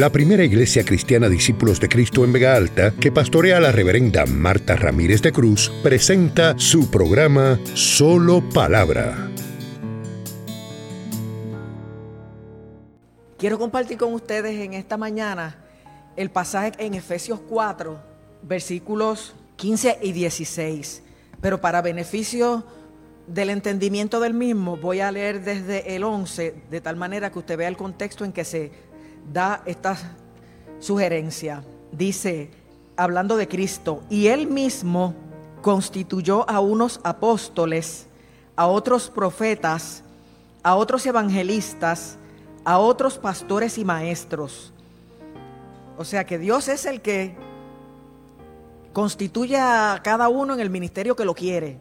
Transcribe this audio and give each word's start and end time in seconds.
la 0.00 0.10
primera 0.10 0.42
iglesia 0.42 0.82
cristiana 0.82 1.28
Discípulos 1.28 1.78
de 1.78 1.90
Cristo 1.90 2.24
en 2.24 2.32
Vega 2.32 2.56
Alta, 2.56 2.92
que 2.92 3.12
pastorea 3.12 3.60
la 3.60 3.70
reverenda 3.70 4.24
Marta 4.24 4.74
Ramírez 4.74 5.20
de 5.20 5.30
Cruz, 5.30 5.70
presenta 5.82 6.58
su 6.58 6.90
programa 6.90 7.60
Solo 7.74 8.42
Palabra. 8.48 9.28
Quiero 13.36 13.58
compartir 13.58 13.98
con 13.98 14.14
ustedes 14.14 14.58
en 14.60 14.72
esta 14.72 14.96
mañana 14.96 15.58
el 16.16 16.30
pasaje 16.30 16.72
en 16.78 16.94
Efesios 16.94 17.38
4, 17.46 18.00
versículos 18.42 19.34
15 19.56 19.98
y 20.00 20.12
16. 20.12 21.02
Pero 21.42 21.60
para 21.60 21.82
beneficio 21.82 22.64
del 23.26 23.50
entendimiento 23.50 24.18
del 24.18 24.32
mismo, 24.32 24.78
voy 24.78 25.00
a 25.00 25.12
leer 25.12 25.44
desde 25.44 25.94
el 25.94 26.04
11, 26.04 26.54
de 26.70 26.80
tal 26.80 26.96
manera 26.96 27.30
que 27.30 27.40
usted 27.40 27.58
vea 27.58 27.68
el 27.68 27.76
contexto 27.76 28.24
en 28.24 28.32
que 28.32 28.46
se 28.46 28.88
da 29.32 29.62
esta 29.66 29.96
sugerencia. 30.78 31.62
Dice, 31.92 32.50
hablando 32.96 33.36
de 33.36 33.48
Cristo, 33.48 34.02
y 34.08 34.28
él 34.28 34.46
mismo 34.46 35.14
constituyó 35.62 36.48
a 36.48 36.60
unos 36.60 37.00
apóstoles, 37.04 38.06
a 38.56 38.66
otros 38.66 39.10
profetas, 39.10 40.02
a 40.62 40.76
otros 40.76 41.06
evangelistas, 41.06 42.18
a 42.64 42.78
otros 42.78 43.18
pastores 43.18 43.78
y 43.78 43.84
maestros. 43.84 44.72
O 45.96 46.04
sea 46.04 46.24
que 46.24 46.38
Dios 46.38 46.68
es 46.68 46.86
el 46.86 47.00
que 47.00 47.36
constituye 48.92 49.56
a 49.56 50.00
cada 50.02 50.28
uno 50.28 50.54
en 50.54 50.60
el 50.60 50.70
ministerio 50.70 51.14
que 51.14 51.24
lo 51.24 51.34
quiere. 51.34 51.78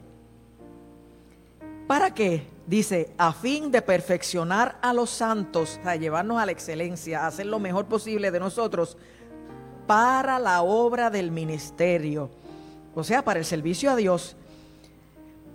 ¿Para 1.88 2.14
qué? 2.14 2.46
Dice, 2.70 3.10
a 3.18 3.34
fin 3.34 3.72
de 3.72 3.82
perfeccionar 3.82 4.78
a 4.84 4.94
los 4.94 5.10
santos, 5.10 5.80
a 5.84 5.96
llevarnos 5.96 6.40
a 6.40 6.46
la 6.46 6.52
excelencia, 6.52 7.24
a 7.24 7.28
hacer 7.28 7.48
lo 7.48 7.58
mejor 7.58 7.88
posible 7.88 8.30
de 8.30 8.40
nosotros 8.40 8.96
para 9.88 10.38
la 10.38 10.62
obra 10.62 11.10
del 11.10 11.32
ministerio. 11.32 12.30
O 12.94 13.04
sea, 13.04 13.24
para 13.24 13.40
el 13.40 13.46
servicio 13.46 13.90
a 13.90 13.96
Dios, 13.96 14.36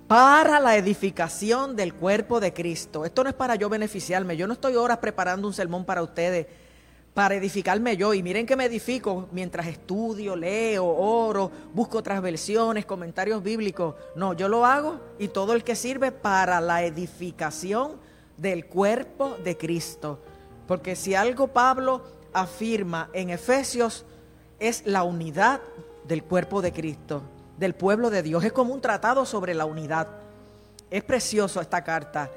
para 0.08 0.58
la 0.58 0.76
edificación 0.76 1.76
del 1.76 1.94
cuerpo 1.94 2.40
de 2.40 2.52
Cristo. 2.52 3.04
Esto 3.04 3.22
no 3.22 3.30
es 3.30 3.36
para 3.36 3.54
yo 3.54 3.68
beneficiarme. 3.68 4.36
Yo 4.36 4.48
no 4.48 4.54
estoy 4.54 4.74
horas 4.74 4.98
preparando 4.98 5.46
un 5.46 5.54
sermón 5.54 5.84
para 5.84 6.02
ustedes 6.02 6.48
para 7.14 7.36
edificarme 7.36 7.96
yo. 7.96 8.12
Y 8.12 8.22
miren 8.22 8.44
que 8.44 8.56
me 8.56 8.66
edifico 8.66 9.28
mientras 9.32 9.68
estudio, 9.68 10.36
leo, 10.36 10.84
oro, 10.84 11.50
busco 11.72 11.98
otras 11.98 12.20
versiones, 12.20 12.84
comentarios 12.84 13.42
bíblicos. 13.42 13.94
No, 14.16 14.34
yo 14.34 14.48
lo 14.48 14.66
hago 14.66 15.00
y 15.18 15.28
todo 15.28 15.54
el 15.54 15.62
que 15.64 15.76
sirve 15.76 16.12
para 16.12 16.60
la 16.60 16.82
edificación 16.82 17.92
del 18.36 18.66
cuerpo 18.66 19.36
de 19.42 19.56
Cristo. 19.56 20.18
Porque 20.66 20.96
si 20.96 21.14
algo 21.14 21.48
Pablo 21.48 22.02
afirma 22.32 23.08
en 23.12 23.30
Efesios 23.30 24.04
es 24.58 24.84
la 24.84 25.04
unidad 25.04 25.60
del 26.06 26.24
cuerpo 26.24 26.60
de 26.60 26.72
Cristo, 26.72 27.22
del 27.56 27.74
pueblo 27.74 28.10
de 28.10 28.22
Dios. 28.22 28.44
Es 28.44 28.52
como 28.52 28.74
un 28.74 28.80
tratado 28.80 29.24
sobre 29.24 29.54
la 29.54 29.64
unidad. 29.64 30.08
Es 30.90 31.04
precioso 31.04 31.60
esta 31.60 31.84
carta. 31.84 32.30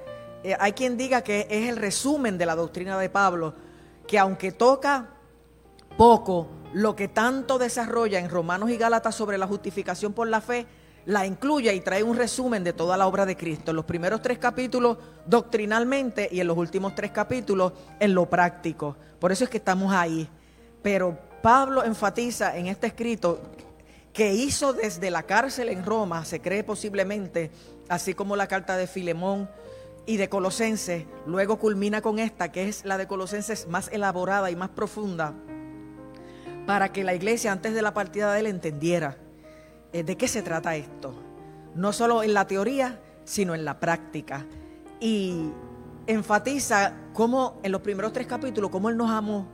Eh, 0.44 0.56
hay 0.60 0.74
quien 0.74 0.98
diga 0.98 1.24
que 1.24 1.48
es 1.50 1.68
el 1.68 1.78
resumen 1.78 2.38
de 2.38 2.46
la 2.46 2.56
doctrina 2.56 2.98
de 3.00 3.10
Pablo 3.10 3.54
que 4.08 4.18
aunque 4.18 4.52
toca 4.52 5.10
poco 5.98 6.48
lo 6.74 6.96
que 6.96 7.08
tanto 7.08 7.58
desarrolla 7.58 8.20
en 8.20 8.30
Romanos 8.30 8.70
y 8.70 8.78
Gálatas 8.78 9.16
sobre 9.16 9.38
la 9.38 9.48
justificación 9.48 10.14
por 10.14 10.28
la 10.28 10.42
fe, 10.42 10.66
la 11.06 11.26
incluye 11.26 11.74
y 11.74 11.80
trae 11.80 12.04
un 12.04 12.18
resumen 12.18 12.64
de 12.64 12.74
toda 12.74 12.98
la 12.98 13.08
obra 13.08 13.26
de 13.26 13.38
Cristo. 13.38 13.72
En 13.72 13.78
los 13.78 13.86
primeros 13.86 14.22
tres 14.22 14.38
capítulos 14.38 14.98
doctrinalmente 15.26 16.28
y 16.32 16.42
en 16.42 16.48
los 16.48 16.58
últimos 16.58 16.96
tres 16.96 17.12
capítulos 17.12 17.74
en 18.00 18.14
lo 18.14 18.30
práctico. 18.30 18.98
Por 19.20 19.32
eso 19.32 19.46
es 19.46 19.50
que 19.50 19.58
estamos 19.58 19.94
ahí. 19.94 20.30
Pero 20.82 21.18
Pablo 21.42 21.84
enfatiza 21.84 22.58
en 22.58 22.68
este 22.68 22.88
escrito 22.88 23.42
que 24.12 24.34
hizo 24.34 24.74
desde 24.74 25.10
la 25.10 25.24
cárcel 25.24 25.70
en 25.70 25.86
Roma, 25.86 26.26
se 26.26 26.42
cree 26.42 26.64
posiblemente, 26.64 27.52
así 27.88 28.14
como 28.14 28.36
la 28.36 28.48
carta 28.48 28.76
de 28.76 28.88
Filemón, 28.88 29.50
y 30.08 30.16
de 30.18 30.30
Colosenses, 30.30 31.06
luego 31.28 31.60
culmina 31.60 32.02
con 32.02 32.18
esta, 32.18 32.52
que 32.52 32.68
es 32.68 32.86
la 32.86 32.98
de 32.98 33.08
Colosenses 33.08 33.68
más 33.68 33.90
elaborada 33.92 34.50
y 34.50 34.56
más 34.56 34.70
profunda, 34.70 35.34
para 36.66 36.92
que 36.94 37.04
la 37.04 37.14
iglesia 37.14 37.52
antes 37.52 37.74
de 37.76 37.82
la 37.82 37.94
partida 37.94 38.34
de 38.34 38.40
él 38.40 38.48
entendiera 38.48 39.18
eh, 39.92 40.04
de 40.04 40.16
qué 40.16 40.30
se 40.30 40.42
trata 40.42 40.78
esto, 40.78 41.14
no 41.76 41.92
solo 41.92 42.24
en 42.24 42.34
la 42.34 42.48
teoría, 42.48 43.02
sino 43.26 43.54
en 43.54 43.66
la 43.66 43.80
práctica. 43.82 44.46
Y 45.02 45.52
enfatiza 46.08 46.94
cómo 47.14 47.60
en 47.62 47.74
los 47.74 47.82
primeros 47.82 48.14
tres 48.14 48.28
capítulos, 48.28 48.72
cómo 48.72 48.90
Él 48.90 48.96
nos 48.96 49.12
amó, 49.12 49.46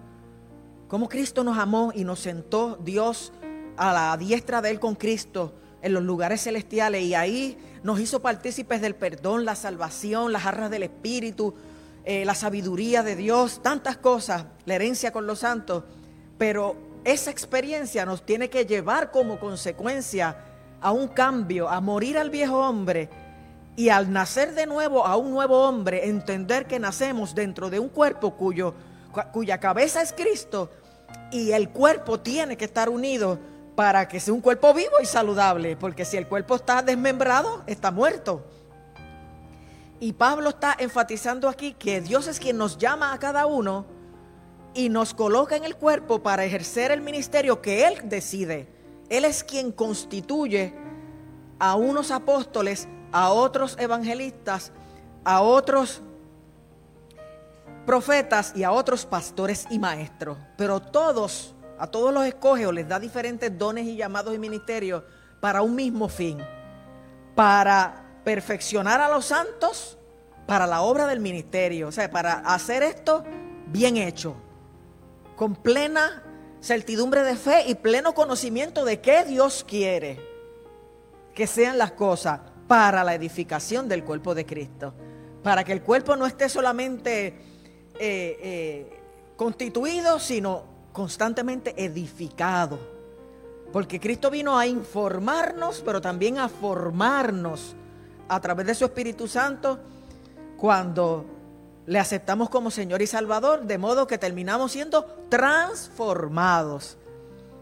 cómo 0.88 1.10
Cristo 1.10 1.44
nos 1.44 1.58
amó 1.58 1.92
y 1.96 2.04
nos 2.04 2.20
sentó 2.20 2.78
Dios 2.78 3.34
a 3.76 3.92
la 3.92 4.18
diestra 4.18 4.62
de 4.62 4.70
Él 4.70 4.80
con 4.80 4.94
Cristo 4.94 5.54
en 5.84 5.94
los 5.94 6.02
lugares 6.02 6.42
celestiales 6.42 7.04
y 7.04 7.14
ahí 7.14 7.58
nos 7.84 8.00
hizo 8.00 8.22
partícipes 8.22 8.82
del 8.82 8.96
perdón, 8.96 9.44
la 9.44 9.56
salvación, 9.56 10.32
las 10.32 10.46
arras 10.46 10.72
del 10.72 10.84
Espíritu, 10.84 11.54
eh, 12.06 12.24
la 12.26 12.34
sabiduría 12.34 13.04
de 13.04 13.18
Dios, 13.18 13.62
tantas 13.62 13.98
cosas, 13.98 14.46
la 14.66 14.76
herencia 14.76 15.12
con 15.12 15.28
los 15.28 15.40
santos. 15.40 15.84
Pero 16.38 16.78
esa 17.04 17.32
experiencia 17.32 18.06
nos 18.06 18.26
tiene 18.26 18.50
que 18.50 18.66
llevar 18.66 19.12
como 19.12 19.40
consecuencia 19.40 20.38
a 20.80 20.92
un 20.94 21.10
cambio, 21.10 21.68
a 21.68 21.82
morir 21.82 22.18
al 22.18 22.30
viejo 22.30 22.58
hombre 22.60 23.10
y 23.76 23.90
al 23.90 24.12
nacer 24.12 24.56
de 24.56 24.66
nuevo 24.66 25.06
a 25.06 25.18
un 25.18 25.32
nuevo 25.32 25.68
hombre, 25.68 26.08
entender 26.08 26.66
que 26.66 26.80
nacemos 26.80 27.36
dentro 27.36 27.70
de 27.70 27.80
un 27.80 27.90
cuerpo 27.90 28.36
cuyo, 28.38 28.74
cuya 29.34 29.60
cabeza 29.60 30.02
es 30.02 30.14
Cristo 30.14 30.72
y 31.30 31.52
el 31.52 31.70
cuerpo 31.70 32.22
tiene 32.22 32.56
que 32.56 32.66
estar 32.66 32.90
unido 32.90 33.40
para 33.76 34.08
que 34.08 34.20
sea 34.20 34.34
un 34.34 34.42
cuerpo 34.42 34.74
vivo 34.74 35.00
y 35.02 35.06
saludable, 35.06 35.76
porque 35.76 36.06
si 36.06 36.18
el 36.18 36.28
cuerpo 36.28 36.56
está 36.56 36.82
desmembrado, 36.82 37.64
está 37.66 37.92
muerto. 37.92 38.46
Y 40.00 40.14
Pablo 40.14 40.50
está 40.50 40.76
enfatizando 40.78 41.48
aquí 41.48 41.74
que 41.74 42.02
Dios 42.02 42.28
es 42.28 42.40
quien 42.40 42.58
nos 42.58 42.78
llama 42.78 43.14
a 43.14 43.20
cada 43.20 43.46
uno 43.46 43.86
y 44.74 44.90
nos 44.90 45.14
coloca 45.14 45.56
en 45.56 45.64
el 45.64 45.76
cuerpo 45.76 46.22
para 46.22 46.44
ejercer 46.44 46.92
el 46.92 47.02
ministerio 47.02 47.62
que 47.62 47.88
Él 47.88 48.10
decide. 48.10 48.68
Él 49.10 49.26
es 49.26 49.44
quien 49.44 49.72
constituye 49.72 50.74
a 51.60 51.76
unos 51.76 52.12
apóstoles, 52.12 52.88
a 53.12 53.30
otros 53.30 53.78
evangelistas, 53.80 54.72
a 55.24 55.42
otros 55.42 56.02
profetas 57.86 58.54
y 58.56 58.64
a 58.64 58.72
otros 58.72 59.06
pastores 59.06 59.68
y 59.70 59.80
maestros. 59.80 60.38
Pero 60.58 60.82
todos 60.82 61.56
a 61.84 61.88
todos 61.88 62.14
los 62.14 62.26
escoge 62.26 62.66
o 62.66 62.72
les 62.72 62.88
da 62.88 62.98
diferentes 62.98 63.58
dones 63.58 63.86
y 63.86 63.98
llamados 63.98 64.34
y 64.34 64.40
ministerios 64.40 65.04
para 65.42 65.62
un 65.62 65.76
mismo 65.76 66.08
fin, 66.08 66.38
para 67.36 68.22
perfeccionar 68.24 69.02
a 69.02 69.10
los 69.10 69.26
santos 69.26 69.98
para 70.48 70.66
la 70.66 70.82
obra 70.82 71.08
del 71.08 71.20
ministerio, 71.20 71.90
o 71.90 71.92
sea, 71.92 72.10
para 72.10 72.36
hacer 72.36 72.84
esto 72.84 73.26
bien 73.68 73.98
hecho, 73.98 74.34
con 75.36 75.58
plena 75.58 76.24
certidumbre 76.62 77.22
de 77.24 77.36
fe 77.36 77.66
y 77.68 77.76
pleno 77.76 78.14
conocimiento 78.14 78.86
de 78.86 79.02
qué 79.02 79.26
Dios 79.26 79.66
quiere 79.68 80.22
que 81.36 81.48
sean 81.48 81.78
las 81.78 81.92
cosas 81.92 82.40
para 82.66 83.04
la 83.04 83.14
edificación 83.14 83.90
del 83.90 84.06
cuerpo 84.06 84.34
de 84.34 84.46
Cristo, 84.46 84.94
para 85.44 85.66
que 85.66 85.74
el 85.74 85.82
cuerpo 85.82 86.16
no 86.16 86.26
esté 86.26 86.48
solamente 86.48 87.28
eh, 87.28 87.36
eh, 88.00 89.00
constituido, 89.36 90.18
sino 90.18 90.72
constantemente 90.94 91.74
edificado. 91.84 92.80
Porque 93.74 94.00
Cristo 94.00 94.30
vino 94.30 94.58
a 94.58 94.68
informarnos, 94.68 95.82
pero 95.84 96.00
también 96.00 96.38
a 96.38 96.48
formarnos 96.48 97.76
a 98.30 98.40
través 98.40 98.68
de 98.68 98.76
su 98.76 98.86
Espíritu 98.86 99.28
Santo 99.28 99.80
cuando 100.58 101.26
le 101.86 102.00
aceptamos 102.00 102.50
como 102.50 102.72
Señor 102.72 103.02
y 103.02 103.08
Salvador, 103.08 103.64
de 103.64 103.78
modo 103.78 104.08
que 104.08 104.18
terminamos 104.18 104.72
siendo 104.72 105.06
transformados. 105.28 106.98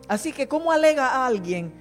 Así 0.08 0.34
que, 0.34 0.48
¿cómo 0.48 0.72
alega 0.72 1.26
alguien 1.26 1.74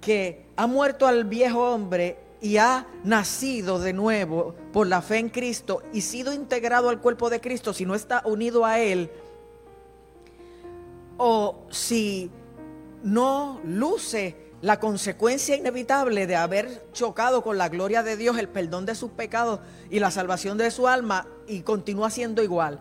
que 0.00 0.46
ha 0.56 0.66
muerto 0.66 1.06
al 1.06 1.24
viejo 1.24 1.72
hombre 1.72 2.18
y 2.40 2.56
ha 2.56 2.86
nacido 3.04 3.78
de 3.78 3.92
nuevo 3.92 4.54
por 4.72 4.86
la 4.86 5.02
fe 5.02 5.18
en 5.18 5.28
Cristo 5.28 5.82
y 5.92 6.00
sido 6.00 6.32
integrado 6.32 6.88
al 6.88 7.00
cuerpo 7.00 7.30
de 7.30 7.40
Cristo 7.40 7.72
si 7.72 7.84
no 7.84 7.94
está 7.94 8.22
unido 8.24 8.64
a 8.64 8.80
Él? 8.80 9.10
O 11.16 11.66
si 11.70 12.30
no 13.02 13.60
luce 13.64 14.44
la 14.60 14.80
consecuencia 14.80 15.56
inevitable 15.56 16.26
de 16.26 16.36
haber 16.36 16.90
chocado 16.92 17.42
con 17.42 17.58
la 17.58 17.68
gloria 17.68 18.02
de 18.02 18.16
Dios, 18.16 18.38
el 18.38 18.48
perdón 18.48 18.86
de 18.86 18.94
sus 18.94 19.10
pecados 19.10 19.60
y 19.90 20.00
la 20.00 20.10
salvación 20.10 20.56
de 20.56 20.70
su 20.70 20.88
alma 20.88 21.26
y 21.46 21.60
continúa 21.60 22.08
siendo 22.08 22.42
igual. 22.42 22.80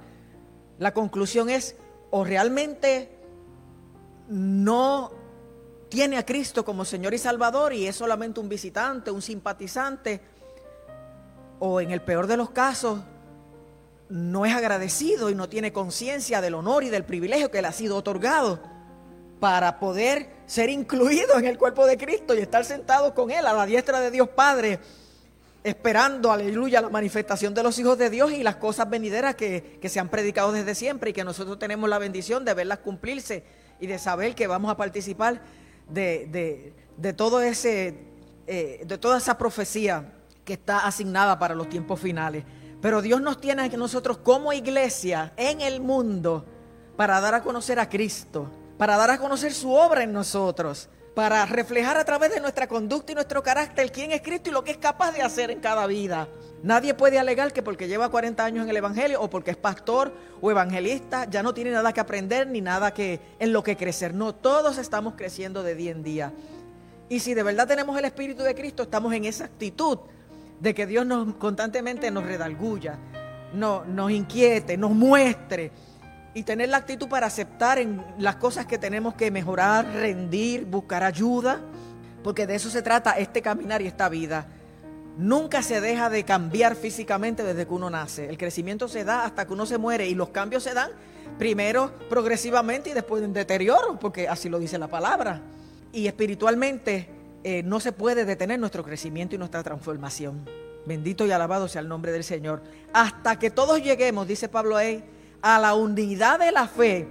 La 0.80 0.94
conclusión 0.94 1.50
es, 1.50 1.76
o 2.10 2.24
realmente 2.24 3.20
no 4.30 5.12
tiene 5.90 6.18
a 6.18 6.26
Cristo 6.26 6.64
como 6.64 6.86
Señor 6.86 7.14
y 7.14 7.18
Salvador 7.18 7.74
y 7.74 7.86
es 7.86 7.98
solamente 7.98 8.40
un 8.40 8.48
visitante, 8.48 9.12
un 9.12 9.22
simpatizante, 9.22 10.22
o 11.60 11.82
en 11.82 11.92
el 11.92 12.02
peor 12.02 12.28
de 12.28 12.38
los 12.38 12.50
casos, 12.50 13.02
no 14.10 14.46
es 14.46 14.54
agradecido 14.54 15.30
y 15.30 15.36
no 15.36 15.50
tiene 15.50 15.74
conciencia 15.74 16.42
del 16.42 16.56
honor 16.56 16.84
y 16.84 16.90
del 16.90 17.04
privilegio 17.04 17.50
que 17.50 17.62
le 17.62 17.68
ha 17.68 17.72
sido 17.72 17.98
otorgado 17.98 18.62
para 19.40 19.80
poder 19.80 20.30
ser 20.46 20.70
incluido 20.70 21.38
en 21.38 21.46
el 21.46 21.58
cuerpo 21.58 21.86
de 21.86 21.98
Cristo 21.98 22.34
y 22.34 22.40
estar 22.40 22.64
sentado 22.64 23.14
con 23.14 23.32
Él 23.32 23.46
a 23.46 23.54
la 23.54 23.66
diestra 23.66 24.00
de 24.00 24.12
Dios 24.12 24.30
Padre, 24.30 24.80
esperando, 25.64 26.32
aleluya, 26.32 26.82
la 26.82 26.90
manifestación 26.90 27.54
de 27.54 27.64
los 27.64 27.78
hijos 27.80 27.98
de 27.98 28.10
Dios 28.10 28.32
y 28.32 28.44
las 28.44 28.58
cosas 28.58 28.90
venideras 28.90 29.36
que, 29.36 29.80
se 29.84 30.00
han 30.00 30.10
predicado 30.10 30.52
desde 30.52 30.76
siempre 30.76 31.10
y 31.10 31.14
que 31.14 31.24
nosotros 31.24 31.60
tenemos 31.60 31.90
la 31.90 31.98
bendición 31.98 32.46
de 32.46 32.54
verlas 32.54 32.80
cumplirse 32.80 33.44
y 33.80 33.88
de 33.88 34.00
saber 34.00 34.36
que 34.36 34.48
vamos 34.48 34.72
a 34.72 34.78
participar 34.78 35.42
de, 35.90 36.74
todo 37.18 37.42
ese, 37.42 37.98
eh, 38.48 38.84
de 38.86 38.98
toda 38.98 39.18
esa 39.18 39.38
profecía 39.38 40.14
que 40.46 40.54
está 40.54 40.86
asignada 40.86 41.40
para 41.40 41.56
los 41.56 41.70
tiempos 41.70 42.00
finales. 42.00 42.44
Pero 42.84 43.02
Dios 43.02 43.22
nos 43.22 43.40
tiene 43.40 43.62
a 43.62 43.70
nosotros 43.70 44.18
como 44.18 44.52
iglesia 44.52 45.32
en 45.38 45.62
el 45.62 45.80
mundo 45.80 46.46
para 46.98 47.22
dar 47.22 47.34
a 47.34 47.42
conocer 47.42 47.80
a 47.80 47.88
Cristo, 47.88 48.52
para 48.78 48.98
dar 48.98 49.10
a 49.10 49.18
conocer 49.18 49.54
su 49.54 49.72
obra 49.72 50.04
en 50.04 50.12
nosotros, 50.12 50.90
para 51.16 51.46
reflejar 51.46 51.96
a 51.96 52.04
través 52.04 52.34
de 52.34 52.42
nuestra 52.42 52.68
conducta 52.68 53.14
y 53.14 53.16
nuestro 53.16 53.42
carácter 53.42 53.90
quién 53.90 54.12
es 54.12 54.22
Cristo 54.22 54.50
y 54.50 54.52
lo 54.52 54.66
que 54.66 54.72
es 54.72 54.78
capaz 54.80 55.14
de 55.14 55.22
hacer 55.22 55.50
en 55.50 55.62
cada 55.62 55.88
vida. 55.88 56.28
Nadie 56.62 56.94
puede 56.94 57.18
alegar 57.18 57.54
que 57.54 57.64
porque 57.64 57.88
lleva 57.88 58.10
40 58.10 58.44
años 58.44 58.66
en 58.66 58.70
el 58.70 58.76
Evangelio 58.76 59.22
o 59.22 59.30
porque 59.30 59.52
es 59.52 59.58
pastor 59.58 60.14
o 60.42 60.52
evangelista 60.52 61.24
ya 61.24 61.42
no 61.42 61.54
tiene 61.54 61.72
nada 61.72 61.94
que 61.94 62.02
aprender 62.02 62.48
ni 62.48 62.60
nada 62.60 62.94
que 62.94 63.22
en 63.40 63.54
lo 63.54 63.64
que 63.64 63.78
crecer. 63.78 64.14
No, 64.14 64.36
todos 64.36 64.78
estamos 64.78 65.14
creciendo 65.16 65.64
de 65.64 65.76
día 65.76 65.92
en 65.92 66.04
día. 66.04 66.34
Y 67.08 67.22
si 67.22 67.34
de 67.34 67.44
verdad 67.44 67.66
tenemos 67.66 67.98
el 67.98 68.04
Espíritu 68.04 68.44
de 68.44 68.54
Cristo, 68.54 68.84
estamos 68.84 69.14
en 69.14 69.24
esa 69.24 69.46
actitud 69.46 70.00
de 70.64 70.74
que 70.74 70.88
Dios 70.88 71.06
nos 71.06 71.36
constantemente 71.36 72.10
nos 72.10 72.24
redalgulla, 72.24 72.98
no, 73.54 73.84
nos 73.84 74.12
inquiete, 74.12 74.78
nos 74.78 74.92
muestre 74.92 75.74
y 76.34 76.44
tener 76.44 76.70
la 76.70 76.78
actitud 76.78 77.10
para 77.10 77.28
aceptar 77.28 77.80
en 77.80 78.02
las 78.18 78.38
cosas 78.38 78.66
que 78.66 78.78
tenemos 78.78 79.14
que 79.16 79.30
mejorar, 79.30 79.86
rendir, 79.86 80.66
buscar 80.66 81.04
ayuda, 81.04 81.60
porque 82.24 82.48
de 82.48 82.56
eso 82.56 82.70
se 82.70 82.82
trata 82.82 83.12
este 83.12 83.42
caminar 83.42 83.82
y 83.82 83.88
esta 83.88 84.08
vida. 84.08 84.48
Nunca 85.18 85.62
se 85.62 85.82
deja 85.82 86.10
de 86.10 86.24
cambiar 86.24 86.78
físicamente 86.78 87.44
desde 87.44 87.68
que 87.68 87.74
uno 87.74 87.90
nace. 87.90 88.30
El 88.30 88.38
crecimiento 88.38 88.88
se 88.88 89.04
da 89.04 89.26
hasta 89.26 89.46
que 89.46 89.52
uno 89.52 89.66
se 89.66 89.78
muere 89.78 90.08
y 90.08 90.16
los 90.16 90.30
cambios 90.30 90.64
se 90.64 90.74
dan 90.74 90.92
primero 91.38 91.92
progresivamente 92.10 92.90
y 92.90 92.94
después 92.94 93.22
en 93.22 93.34
deterioro, 93.34 94.00
porque 94.00 94.30
así 94.30 94.48
lo 94.48 94.60
dice 94.60 94.78
la 94.78 94.88
palabra. 94.88 95.42
Y 95.92 96.08
espiritualmente 96.08 97.13
eh, 97.44 97.62
no 97.64 97.80
se 97.80 97.92
puede 97.92 98.24
detener 98.26 98.60
nuestro 98.60 98.84
crecimiento 98.84 99.36
y 99.36 99.38
nuestra 99.38 99.64
transformación. 99.64 100.48
Bendito 100.86 101.26
y 101.26 101.32
alabado 101.32 101.68
sea 101.68 101.82
el 101.82 101.88
nombre 101.88 102.12
del 102.12 102.24
Señor. 102.24 102.62
Hasta 102.94 103.38
que 103.38 103.50
todos 103.50 103.82
lleguemos, 103.82 104.28
dice 104.28 104.48
Pablo 104.48 104.78
ahí, 104.78 105.04
a 105.42 105.60
la 105.60 105.76
unidad 105.76 106.40
de 106.40 106.52
la 106.52 106.68
fe 106.68 107.08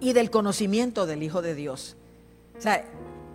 y 0.00 0.12
del 0.12 0.30
conocimiento 0.30 1.06
del 1.06 1.22
Hijo 1.22 1.42
de 1.42 1.54
Dios. 1.54 1.96
O 2.56 2.60
sea, 2.60 2.84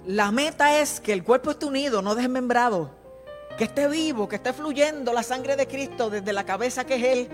la 0.05 0.31
meta 0.31 0.81
es 0.81 0.99
que 0.99 1.13
el 1.13 1.23
cuerpo 1.23 1.51
esté 1.51 1.65
unido, 1.65 2.01
no 2.01 2.13
desmembrado, 2.13 2.91
que 3.57 3.63
esté 3.65 3.87
vivo, 3.87 4.27
que 4.27 4.35
esté 4.35 4.51
fluyendo 4.51 5.13
la 5.13 5.23
sangre 5.23 5.55
de 5.55 5.67
Cristo 5.67 6.09
desde 6.09 6.33
la 6.33 6.45
cabeza 6.45 6.85
que 6.85 6.95
es 6.95 7.03
Él 7.03 7.27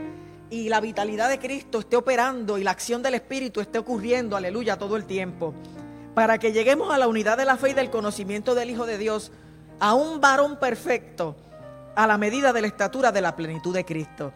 y 0.51 0.69
la 0.69 0.81
vitalidad 0.81 1.29
de 1.29 1.39
Cristo 1.39 1.79
esté 1.79 1.95
operando 1.95 2.57
y 2.57 2.63
la 2.63 2.71
acción 2.71 3.01
del 3.01 3.15
Espíritu 3.15 3.59
esté 3.59 3.79
ocurriendo, 3.79 4.35
aleluya, 4.35 4.77
todo 4.77 4.95
el 4.95 5.06
tiempo 5.06 5.53
para 6.13 6.38
que 6.38 6.51
lleguemos 6.51 6.94
a 6.94 6.97
la 6.97 7.07
unidad 7.07 7.38
de 7.38 7.45
la 7.45 7.57
fe 7.57 7.71
y 7.71 7.73
del 7.73 7.89
conocimiento 7.89 8.56
del 8.56 8.69
Hijo 8.69 8.85
de 8.85 8.97
Dios, 8.97 9.31
a 9.79 9.94
un 9.94 10.19
varón 10.19 10.57
perfecto, 10.57 11.35
a 11.95 12.07
la 12.07 12.17
medida 12.17 12.53
de 12.53 12.61
la 12.61 12.67
estatura 12.67 13.11
de 13.11 13.21
la 13.21 13.35
plenitud 13.35 13.73
de 13.73 13.85
Cristo. 13.85 14.33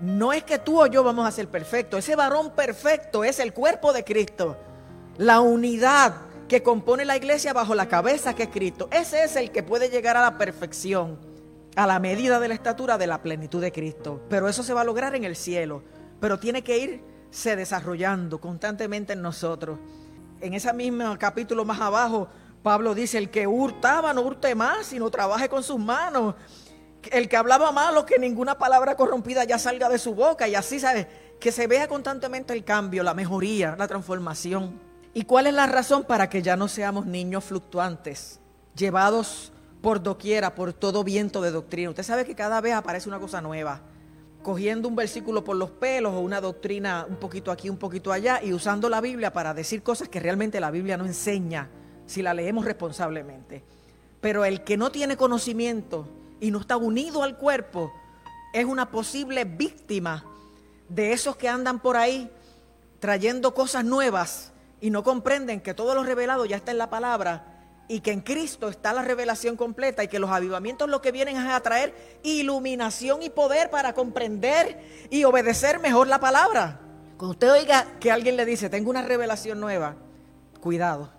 No 0.00 0.32
es 0.32 0.44
que 0.44 0.58
tú 0.58 0.80
o 0.80 0.86
yo 0.86 1.02
vamos 1.02 1.26
a 1.26 1.32
ser 1.32 1.48
perfectos, 1.48 2.00
ese 2.00 2.16
varón 2.16 2.52
perfecto 2.52 3.24
es 3.24 3.40
el 3.40 3.52
cuerpo 3.52 3.92
de 3.92 4.04
Cristo, 4.04 4.56
la 5.16 5.40
unidad 5.40 6.14
que 6.48 6.62
compone 6.62 7.04
la 7.04 7.16
iglesia 7.16 7.52
bajo 7.52 7.74
la 7.74 7.88
cabeza 7.88 8.34
que 8.34 8.44
es 8.44 8.48
Cristo. 8.48 8.88
Ese 8.90 9.24
es 9.24 9.36
el 9.36 9.50
que 9.50 9.62
puede 9.62 9.90
llegar 9.90 10.16
a 10.16 10.22
la 10.22 10.38
perfección, 10.38 11.18
a 11.76 11.86
la 11.86 11.98
medida 11.98 12.40
de 12.40 12.48
la 12.48 12.54
estatura 12.54 12.96
de 12.96 13.06
la 13.06 13.22
plenitud 13.22 13.60
de 13.60 13.72
Cristo. 13.72 14.22
Pero 14.30 14.48
eso 14.48 14.62
se 14.62 14.72
va 14.72 14.80
a 14.80 14.84
lograr 14.84 15.14
en 15.14 15.24
el 15.24 15.36
cielo, 15.36 15.82
pero 16.20 16.38
tiene 16.38 16.62
que 16.62 16.78
irse 16.78 17.56
desarrollando 17.56 18.40
constantemente 18.40 19.12
en 19.12 19.22
nosotros 19.22 19.78
en 20.40 20.54
ese 20.54 20.72
mismo 20.72 21.16
capítulo 21.18 21.64
más 21.64 21.80
abajo, 21.80 22.28
Pablo 22.62 22.94
dice, 22.94 23.18
el 23.18 23.30
que 23.30 23.46
hurtaba 23.46 24.12
no 24.12 24.22
hurte 24.22 24.54
más, 24.54 24.86
sino 24.86 25.10
trabaje 25.10 25.48
con 25.48 25.62
sus 25.62 25.78
manos. 25.78 26.34
El 27.10 27.28
que 27.28 27.36
hablaba 27.36 27.72
malo, 27.72 28.04
que 28.04 28.18
ninguna 28.18 28.58
palabra 28.58 28.96
corrompida 28.96 29.44
ya 29.44 29.58
salga 29.58 29.88
de 29.88 29.98
su 29.98 30.14
boca. 30.14 30.48
Y 30.48 30.54
así, 30.54 30.80
¿sabes? 30.80 31.06
Que 31.40 31.52
se 31.52 31.66
vea 31.66 31.88
constantemente 31.88 32.52
el 32.52 32.64
cambio, 32.64 33.02
la 33.02 33.14
mejoría, 33.14 33.76
la 33.78 33.86
transformación. 33.86 34.80
¿Y 35.14 35.22
cuál 35.22 35.46
es 35.46 35.54
la 35.54 35.66
razón 35.66 36.04
para 36.04 36.28
que 36.28 36.42
ya 36.42 36.56
no 36.56 36.68
seamos 36.68 37.06
niños 37.06 37.44
fluctuantes, 37.44 38.40
llevados 38.76 39.52
por 39.80 40.02
doquiera, 40.02 40.54
por 40.54 40.72
todo 40.72 41.04
viento 41.04 41.40
de 41.40 41.50
doctrina? 41.50 41.90
Usted 41.90 42.02
sabe 42.02 42.24
que 42.24 42.34
cada 42.34 42.60
vez 42.60 42.74
aparece 42.74 43.08
una 43.08 43.18
cosa 43.18 43.40
nueva 43.40 43.80
cogiendo 44.48 44.88
un 44.88 44.96
versículo 44.96 45.44
por 45.44 45.56
los 45.56 45.68
pelos 45.68 46.14
o 46.14 46.20
una 46.20 46.40
doctrina 46.40 47.04
un 47.06 47.16
poquito 47.16 47.50
aquí, 47.50 47.68
un 47.68 47.76
poquito 47.76 48.12
allá 48.12 48.42
y 48.42 48.54
usando 48.54 48.88
la 48.88 49.02
Biblia 49.02 49.30
para 49.30 49.52
decir 49.52 49.82
cosas 49.82 50.08
que 50.08 50.20
realmente 50.20 50.58
la 50.58 50.70
Biblia 50.70 50.96
no 50.96 51.04
enseña 51.04 51.68
si 52.06 52.22
la 52.22 52.32
leemos 52.32 52.64
responsablemente. 52.64 53.62
Pero 54.22 54.46
el 54.46 54.64
que 54.64 54.78
no 54.78 54.90
tiene 54.90 55.18
conocimiento 55.18 56.08
y 56.40 56.50
no 56.50 56.60
está 56.60 56.78
unido 56.78 57.24
al 57.24 57.36
cuerpo 57.36 57.92
es 58.54 58.64
una 58.64 58.90
posible 58.90 59.44
víctima 59.44 60.24
de 60.88 61.12
esos 61.12 61.36
que 61.36 61.50
andan 61.50 61.78
por 61.78 61.98
ahí 61.98 62.30
trayendo 63.00 63.52
cosas 63.52 63.84
nuevas 63.84 64.54
y 64.80 64.88
no 64.88 65.02
comprenden 65.02 65.60
que 65.60 65.74
todo 65.74 65.94
lo 65.94 66.04
revelado 66.04 66.46
ya 66.46 66.56
está 66.56 66.70
en 66.70 66.78
la 66.78 66.88
palabra 66.88 67.57
y 67.88 68.00
que 68.00 68.12
en 68.12 68.20
Cristo 68.20 68.68
está 68.68 68.92
la 68.92 69.02
revelación 69.02 69.56
completa 69.56 70.04
y 70.04 70.08
que 70.08 70.18
los 70.18 70.30
avivamientos 70.30 70.88
lo 70.88 71.00
que 71.00 71.10
vienen 71.10 71.36
es 71.36 71.46
a 71.46 71.60
traer 71.60 71.94
iluminación 72.22 73.22
y 73.22 73.30
poder 73.30 73.70
para 73.70 73.94
comprender 73.94 74.78
y 75.10 75.24
obedecer 75.24 75.80
mejor 75.80 76.06
la 76.06 76.20
palabra. 76.20 76.80
Cuando 77.16 77.32
usted 77.32 77.50
oiga 77.50 77.86
que 77.98 78.12
alguien 78.12 78.36
le 78.36 78.44
dice, 78.44 78.68
tengo 78.68 78.90
una 78.90 79.02
revelación 79.02 79.58
nueva, 79.58 79.96
cuidado, 80.60 81.10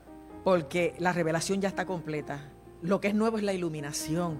porque 0.44 0.94
la 1.00 1.12
revelación 1.12 1.60
ya 1.60 1.68
está 1.68 1.86
completa. 1.86 2.52
Lo 2.82 3.02
que 3.02 3.10
es 3.10 3.16
nuevo 3.16 3.38
es 3.38 3.44
la 3.44 3.52
iluminación, 3.52 4.40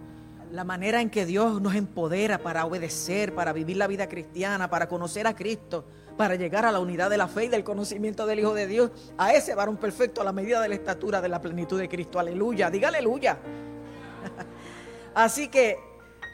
la 0.52 0.64
manera 0.64 1.02
en 1.02 1.10
que 1.10 1.26
Dios 1.26 1.62
nos 1.62 1.76
empodera 1.76 2.40
para 2.40 2.66
obedecer, 2.66 3.36
para 3.36 3.54
vivir 3.54 3.78
la 3.78 3.88
vida 3.88 4.10
cristiana, 4.10 4.70
para 4.70 4.88
conocer 4.88 5.28
a 5.28 5.36
Cristo 5.36 5.86
para 6.20 6.36
llegar 6.36 6.66
a 6.66 6.72
la 6.74 6.80
unidad 6.80 7.10
de 7.10 7.16
la 7.16 7.30
fe 7.30 7.46
y 7.46 7.48
del 7.48 7.64
conocimiento 7.64 8.26
del 8.26 8.40
Hijo 8.40 8.54
de 8.54 8.68
Dios, 8.68 8.92
a 9.18 9.32
ese 9.32 9.56
varón 9.56 9.78
perfecto 9.78 10.20
a 10.20 10.26
la 10.26 10.34
medida 10.34 10.60
de 10.60 10.68
la 10.68 10.76
estatura 10.76 11.22
de 11.22 11.30
la 11.30 11.40
plenitud 11.40 11.80
de 11.80 11.88
Cristo. 11.88 12.20
Aleluya, 12.20 12.70
diga 12.70 12.90
aleluya. 12.90 13.38
Así 15.16 15.48
que 15.48 15.78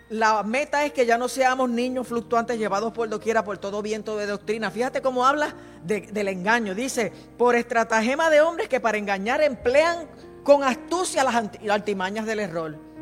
la 0.10 0.42
meta 0.42 0.84
es 0.86 0.92
que 0.92 1.06
ya 1.06 1.20
no 1.20 1.28
seamos 1.28 1.70
niños 1.70 2.08
fluctuantes 2.08 2.58
llevados 2.58 2.94
por 2.94 3.08
doquiera 3.10 3.44
por 3.44 3.60
todo 3.60 3.84
viento 3.84 4.18
de 4.18 4.26
doctrina. 4.26 4.72
Fíjate 4.72 5.04
cómo 5.04 5.24
habla 5.24 5.54
del 5.84 6.30
engaño. 6.30 6.74
Dice, 6.74 7.14
por 7.38 7.56
estratagema 7.56 8.32
de 8.32 8.42
hombres 8.42 8.68
que 8.68 8.80
para 8.80 8.98
engañar 8.98 9.44
emplean 9.44 10.08
con 10.44 10.64
astucia 10.64 11.24
las 11.24 11.36
altimañas 11.70 12.26
del 12.26 12.40
error. 12.40 12.95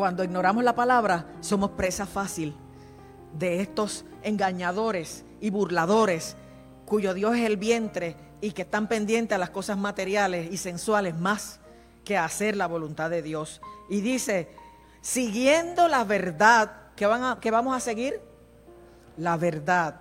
Cuando 0.00 0.24
ignoramos 0.24 0.64
la 0.64 0.74
palabra, 0.74 1.26
somos 1.40 1.72
presa 1.72 2.06
fácil 2.06 2.56
de 3.38 3.60
estos 3.60 4.06
engañadores 4.22 5.26
y 5.42 5.50
burladores, 5.50 6.36
cuyo 6.86 7.12
Dios 7.12 7.36
es 7.36 7.44
el 7.44 7.58
vientre 7.58 8.16
y 8.40 8.52
que 8.52 8.62
están 8.62 8.88
pendientes 8.88 9.36
a 9.36 9.38
las 9.38 9.50
cosas 9.50 9.76
materiales 9.76 10.50
y 10.50 10.56
sensuales 10.56 11.18
más 11.18 11.60
que 12.02 12.16
a 12.16 12.24
hacer 12.24 12.56
la 12.56 12.66
voluntad 12.66 13.10
de 13.10 13.20
Dios. 13.20 13.60
Y 13.90 14.00
dice, 14.00 14.48
siguiendo 15.02 15.86
la 15.86 16.04
verdad, 16.04 16.72
¿qué, 16.96 17.04
van 17.04 17.22
a, 17.22 17.38
vamos 17.50 17.76
a 17.76 17.80
seguir? 17.80 18.22
La 19.18 19.36
verdad. 19.36 20.00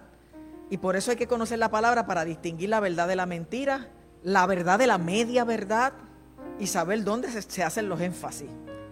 Y 0.70 0.78
por 0.78 0.96
eso 0.96 1.12
hay 1.12 1.18
que 1.18 1.28
conocer 1.28 1.60
la 1.60 1.72
palabra 1.72 2.06
para 2.06 2.24
distinguir 2.24 2.70
la 2.70 2.80
verdad 2.80 3.10
de 3.10 3.18
la 3.18 3.26
mentira, 3.26 3.90
la 4.24 4.46
verdad 4.46 4.80
de 4.80 4.88
la 4.88 4.98
media 4.98 5.44
verdad 5.44 5.92
y 6.58 6.68
saber 6.68 7.04
dónde 7.04 7.30
se, 7.42 7.64
hacen 7.64 7.90
los 7.90 8.00
énfasis. 8.00 8.50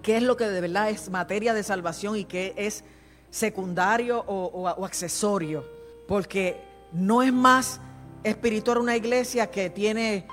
¿Qué 0.07 0.15
es 0.15 0.23
lo 0.23 0.37
que 0.37 0.47
de 0.47 0.61
verdad 0.61 0.89
es 0.89 1.09
materia 1.09 1.53
de 1.53 1.63
salvación 1.63 2.15
y 2.15 2.23
qué 2.23 2.53
es 2.55 2.85
secundario 3.29 4.23
o 4.25 4.85
accesorio? 4.85 5.77
porque 6.07 6.61
no 6.93 7.21
es 7.21 7.33
más 7.33 7.79
espiritual 8.23 8.79
una 8.79 8.95
iglesia 8.95 9.51
que 9.51 9.69
tiene 9.69 10.25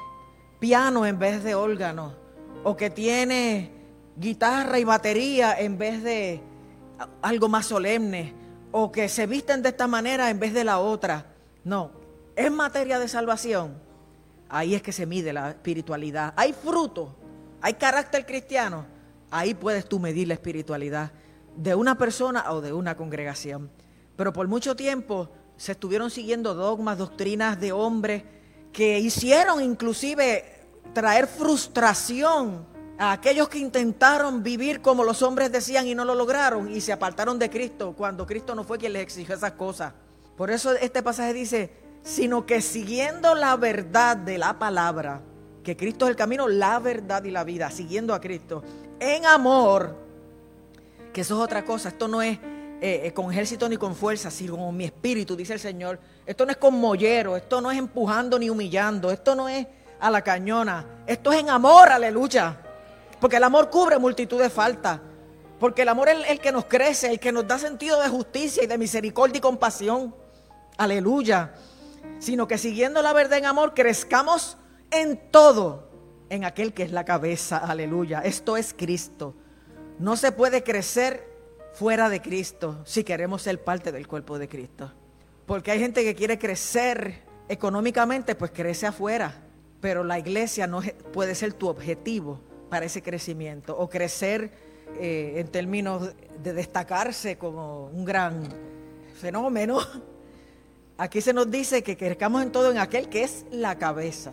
piano 0.60 1.04
en 1.04 1.18
vez 1.18 1.42
de 1.42 1.54
órgano, 1.54 2.14
o 2.62 2.76
que 2.76 2.88
tiene 2.88 3.72
guitarra 4.16 4.78
y 4.78 4.84
batería 4.84 5.58
en 5.58 5.76
vez 5.76 6.02
de 6.02 6.40
algo 7.20 7.48
más 7.48 7.66
solemne, 7.66 8.32
o 8.72 8.90
que 8.90 9.08
se 9.08 9.26
visten 9.26 9.62
de 9.62 9.70
esta 9.70 9.86
manera 9.86 10.30
en 10.30 10.38
vez 10.38 10.54
de 10.54 10.64
la 10.64 10.78
otra. 10.78 11.26
No, 11.64 11.90
es 12.34 12.50
materia 12.50 12.98
de 12.98 13.08
salvación. 13.08 13.74
Ahí 14.48 14.74
es 14.74 14.82
que 14.82 14.92
se 14.92 15.06
mide 15.06 15.32
la 15.32 15.50
espiritualidad. 15.50 16.32
Hay 16.36 16.52
fruto, 16.52 17.14
hay 17.60 17.74
carácter 17.74 18.24
cristiano. 18.24 18.86
Ahí 19.36 19.52
puedes 19.52 19.88
tú 19.88 19.98
medir 19.98 20.28
la 20.28 20.34
espiritualidad 20.34 21.10
de 21.56 21.74
una 21.74 21.98
persona 21.98 22.52
o 22.52 22.60
de 22.60 22.72
una 22.72 22.96
congregación. 22.96 23.68
Pero 24.14 24.32
por 24.32 24.46
mucho 24.46 24.76
tiempo 24.76 25.28
se 25.56 25.72
estuvieron 25.72 26.08
siguiendo 26.08 26.54
dogmas, 26.54 26.98
doctrinas 26.98 27.58
de 27.58 27.72
hombres 27.72 28.22
que 28.72 29.00
hicieron 29.00 29.60
inclusive 29.60 30.44
traer 30.92 31.26
frustración 31.26 32.64
a 32.96 33.10
aquellos 33.10 33.48
que 33.48 33.58
intentaron 33.58 34.44
vivir 34.44 34.80
como 34.80 35.02
los 35.02 35.20
hombres 35.20 35.50
decían 35.50 35.88
y 35.88 35.96
no 35.96 36.04
lo 36.04 36.14
lograron 36.14 36.70
y 36.70 36.80
se 36.80 36.92
apartaron 36.92 37.36
de 37.36 37.50
Cristo 37.50 37.92
cuando 37.98 38.28
Cristo 38.28 38.54
no 38.54 38.62
fue 38.62 38.78
quien 38.78 38.92
les 38.92 39.02
exigió 39.02 39.34
esas 39.34 39.54
cosas. 39.54 39.94
Por 40.36 40.52
eso 40.52 40.70
este 40.74 41.02
pasaje 41.02 41.32
dice, 41.32 41.72
sino 42.04 42.46
que 42.46 42.62
siguiendo 42.62 43.34
la 43.34 43.56
verdad 43.56 44.16
de 44.16 44.38
la 44.38 44.60
palabra, 44.60 45.22
que 45.64 45.76
Cristo 45.76 46.04
es 46.04 46.10
el 46.10 46.16
camino, 46.16 46.46
la 46.46 46.78
verdad 46.78 47.24
y 47.24 47.32
la 47.32 47.42
vida, 47.42 47.72
siguiendo 47.72 48.14
a 48.14 48.20
Cristo, 48.20 48.62
en 49.04 49.26
amor, 49.26 49.96
que 51.12 51.20
eso 51.20 51.34
es 51.36 51.40
otra 51.40 51.64
cosa, 51.64 51.90
esto 51.90 52.08
no 52.08 52.22
es 52.22 52.38
eh, 52.80 53.06
eh, 53.06 53.12
con 53.12 53.30
ejército 53.30 53.68
ni 53.68 53.76
con 53.76 53.94
fuerza, 53.94 54.30
sino 54.30 54.56
con 54.56 54.76
mi 54.76 54.84
espíritu, 54.84 55.36
dice 55.36 55.54
el 55.54 55.60
Señor. 55.60 55.98
Esto 56.26 56.44
no 56.44 56.50
es 56.50 56.56
con 56.56 56.78
mollero, 56.78 57.36
esto 57.36 57.60
no 57.60 57.70
es 57.70 57.78
empujando 57.78 58.38
ni 58.38 58.50
humillando, 58.50 59.10
esto 59.10 59.34
no 59.34 59.48
es 59.48 59.66
a 60.00 60.10
la 60.10 60.22
cañona, 60.22 60.84
esto 61.06 61.32
es 61.32 61.40
en 61.40 61.50
amor, 61.50 61.88
aleluya. 61.90 62.60
Porque 63.20 63.36
el 63.36 63.44
amor 63.44 63.70
cubre 63.70 63.98
multitud 63.98 64.40
de 64.40 64.50
faltas. 64.50 65.00
Porque 65.58 65.82
el 65.82 65.88
amor 65.88 66.08
es 66.08 66.28
el 66.28 66.40
que 66.40 66.52
nos 66.52 66.66
crece, 66.66 67.10
el 67.10 67.20
que 67.20 67.32
nos 67.32 67.46
da 67.46 67.58
sentido 67.58 68.00
de 68.02 68.08
justicia 68.08 68.62
y 68.62 68.66
de 68.66 68.76
misericordia 68.76 69.38
y 69.38 69.40
compasión. 69.40 70.14
Aleluya. 70.76 71.54
Sino 72.18 72.46
que 72.46 72.58
siguiendo 72.58 73.00
la 73.00 73.12
verdad 73.12 73.38
en 73.38 73.46
amor, 73.46 73.72
crezcamos 73.72 74.58
en 74.90 75.30
todo, 75.30 75.88
en 76.34 76.44
aquel 76.44 76.72
que 76.72 76.82
es 76.82 76.92
la 76.92 77.04
cabeza. 77.04 77.58
Aleluya. 77.58 78.20
Esto 78.20 78.56
es 78.56 78.74
Cristo. 78.74 79.34
No 79.98 80.16
se 80.16 80.32
puede 80.32 80.62
crecer 80.62 81.28
fuera 81.72 82.08
de 82.08 82.20
Cristo 82.20 82.82
si 82.84 83.04
queremos 83.04 83.42
ser 83.42 83.62
parte 83.62 83.92
del 83.92 84.06
cuerpo 84.06 84.38
de 84.38 84.48
Cristo. 84.48 84.92
Porque 85.46 85.70
hay 85.70 85.78
gente 85.78 86.02
que 86.02 86.14
quiere 86.14 86.38
crecer 86.38 87.22
económicamente, 87.48 88.34
pues 88.34 88.50
crece 88.50 88.86
afuera. 88.86 89.42
Pero 89.80 90.02
la 90.02 90.18
iglesia 90.18 90.66
no 90.66 90.80
puede 91.12 91.34
ser 91.34 91.52
tu 91.52 91.68
objetivo 91.68 92.40
para 92.70 92.86
ese 92.86 93.02
crecimiento 93.02 93.76
o 93.76 93.88
crecer 93.88 94.50
eh, 94.98 95.34
en 95.36 95.48
términos 95.48 96.14
de 96.42 96.52
destacarse 96.52 97.36
como 97.36 97.86
un 97.86 98.04
gran 98.04 98.48
fenómeno. 99.20 99.78
Aquí 100.96 101.20
se 101.20 101.32
nos 101.32 101.50
dice 101.50 101.82
que 101.82 101.96
crezcamos 101.96 102.42
en 102.42 102.52
todo 102.52 102.70
en 102.70 102.78
aquel 102.78 103.08
que 103.08 103.24
es 103.24 103.44
la 103.50 103.76
cabeza. 103.78 104.32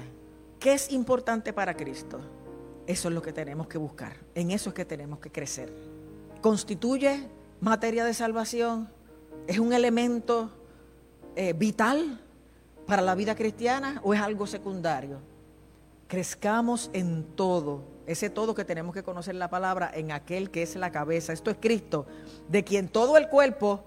¿Qué 0.62 0.74
es 0.74 0.92
importante 0.92 1.54
para 1.54 1.76
Cristo? 1.76 2.20
Eso 2.86 3.08
es 3.08 3.16
lo 3.16 3.22
que 3.24 3.34
tenemos 3.34 3.68
que 3.68 3.80
buscar. 3.80 4.14
En 4.36 4.52
eso 4.52 4.70
es 4.70 4.76
que 4.76 4.86
tenemos 4.86 5.18
que 5.18 5.32
crecer. 5.32 5.74
¿Constituye 6.40 7.28
materia 7.60 8.06
de 8.06 8.14
salvación? 8.14 8.88
¿Es 9.48 9.58
un 9.58 9.74
elemento 9.74 10.52
eh, 11.36 11.54
vital 11.54 12.22
para 12.86 13.02
la 13.02 13.16
vida 13.16 13.34
cristiana 13.34 14.02
o 14.04 14.14
es 14.14 14.22
algo 14.22 14.46
secundario? 14.46 15.18
Crezcamos 16.08 16.92
en 16.94 17.24
todo 17.36 17.82
ese 18.06 18.30
todo 18.30 18.54
que 18.54 18.64
tenemos 18.64 18.94
que 18.94 19.02
conocer 19.02 19.34
la 19.34 19.50
palabra 19.50 19.90
en 19.92 20.12
aquel 20.12 20.52
que 20.52 20.62
es 20.62 20.76
la 20.76 20.92
cabeza. 20.92 21.34
Esto 21.34 21.50
es 21.50 21.58
Cristo, 21.60 22.06
de 22.50 22.64
quien 22.64 22.88
todo 22.88 23.18
el 23.18 23.30
cuerpo, 23.30 23.84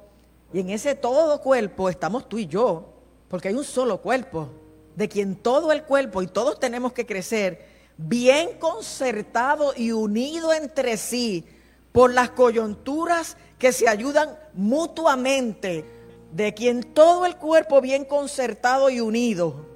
y 0.52 0.58
en 0.58 0.70
ese 0.70 0.96
todo 0.96 1.40
cuerpo 1.40 1.88
estamos 1.88 2.28
tú 2.28 2.38
y 2.38 2.48
yo, 2.48 2.94
porque 3.28 3.46
hay 3.46 3.54
un 3.54 3.64
solo 3.64 4.00
cuerpo, 4.00 4.48
de 4.96 5.08
quien 5.08 5.36
todo 5.36 5.72
el 5.72 5.84
cuerpo 5.84 6.22
y 6.22 6.26
todos 6.26 6.58
tenemos 6.60 6.92
que 6.92 7.06
crecer 7.06 7.66
bien 7.96 8.58
concertado 8.58 9.72
y 9.76 9.92
unido 9.92 10.52
entre 10.52 10.96
sí 10.96 11.46
por 11.92 12.12
las 12.12 12.30
coyunturas 12.30 13.36
que 13.58 13.72
se 13.72 13.88
ayudan 13.88 14.36
mutuamente, 14.52 15.84
de 16.32 16.54
quien 16.54 16.82
todo 16.82 17.24
el 17.24 17.36
cuerpo 17.36 17.80
bien 17.80 18.04
concertado 18.04 18.90
y 18.90 19.00
unido 19.00 19.74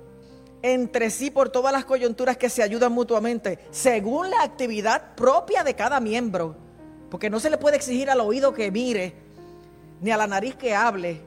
entre 0.62 1.10
sí 1.10 1.30
por 1.30 1.50
todas 1.50 1.72
las 1.72 1.84
coyunturas 1.84 2.36
que 2.36 2.50
se 2.50 2.62
ayudan 2.62 2.92
mutuamente, 2.92 3.58
según 3.70 4.30
la 4.30 4.42
actividad 4.42 5.14
propia 5.14 5.62
de 5.62 5.74
cada 5.74 6.00
miembro. 6.00 6.56
Porque 7.10 7.30
no 7.30 7.40
se 7.40 7.50
le 7.50 7.58
puede 7.58 7.76
exigir 7.76 8.10
al 8.10 8.20
oído 8.20 8.52
que 8.52 8.70
mire, 8.70 9.14
ni 10.00 10.10
a 10.10 10.16
la 10.16 10.26
nariz 10.26 10.56
que 10.56 10.74
hable. 10.74 11.22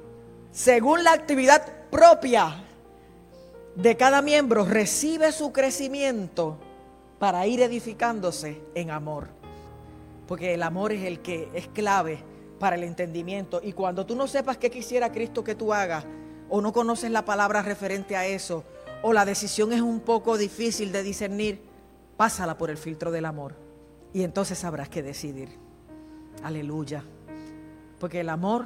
Según 0.51 1.03
la 1.03 1.13
actividad 1.13 1.65
propia 1.89 2.63
de 3.75 3.97
cada 3.97 4.21
miembro, 4.21 4.65
recibe 4.65 5.31
su 5.31 5.51
crecimiento 5.51 6.57
para 7.19 7.45
ir 7.47 7.61
edificándose 7.61 8.61
en 8.75 8.91
amor. 8.91 9.29
Porque 10.27 10.53
el 10.53 10.63
amor 10.63 10.91
es 10.91 11.03
el 11.03 11.19
que 11.19 11.49
es 11.53 11.67
clave 11.67 12.23
para 12.59 12.75
el 12.75 12.83
entendimiento. 12.83 13.61
Y 13.63 13.73
cuando 13.73 14.05
tú 14.05 14.15
no 14.15 14.27
sepas 14.27 14.57
qué 14.57 14.69
quisiera 14.69 15.11
Cristo 15.11 15.43
que 15.43 15.55
tú 15.55 15.73
hagas, 15.73 16.05
o 16.49 16.61
no 16.61 16.73
conoces 16.73 17.11
la 17.11 17.25
palabra 17.25 17.61
referente 17.61 18.15
a 18.15 18.25
eso, 18.25 18.63
o 19.03 19.13
la 19.13 19.25
decisión 19.25 19.73
es 19.73 19.81
un 19.81 19.99
poco 19.99 20.37
difícil 20.37 20.91
de 20.91 21.03
discernir, 21.03 21.61
pásala 22.17 22.57
por 22.57 22.69
el 22.69 22.77
filtro 22.77 23.09
del 23.09 23.25
amor 23.25 23.55
y 24.13 24.23
entonces 24.23 24.59
sabrás 24.59 24.89
qué 24.89 25.01
decidir. 25.01 25.49
Aleluya. 26.43 27.03
Porque 27.99 28.19
el 28.19 28.29
amor 28.29 28.65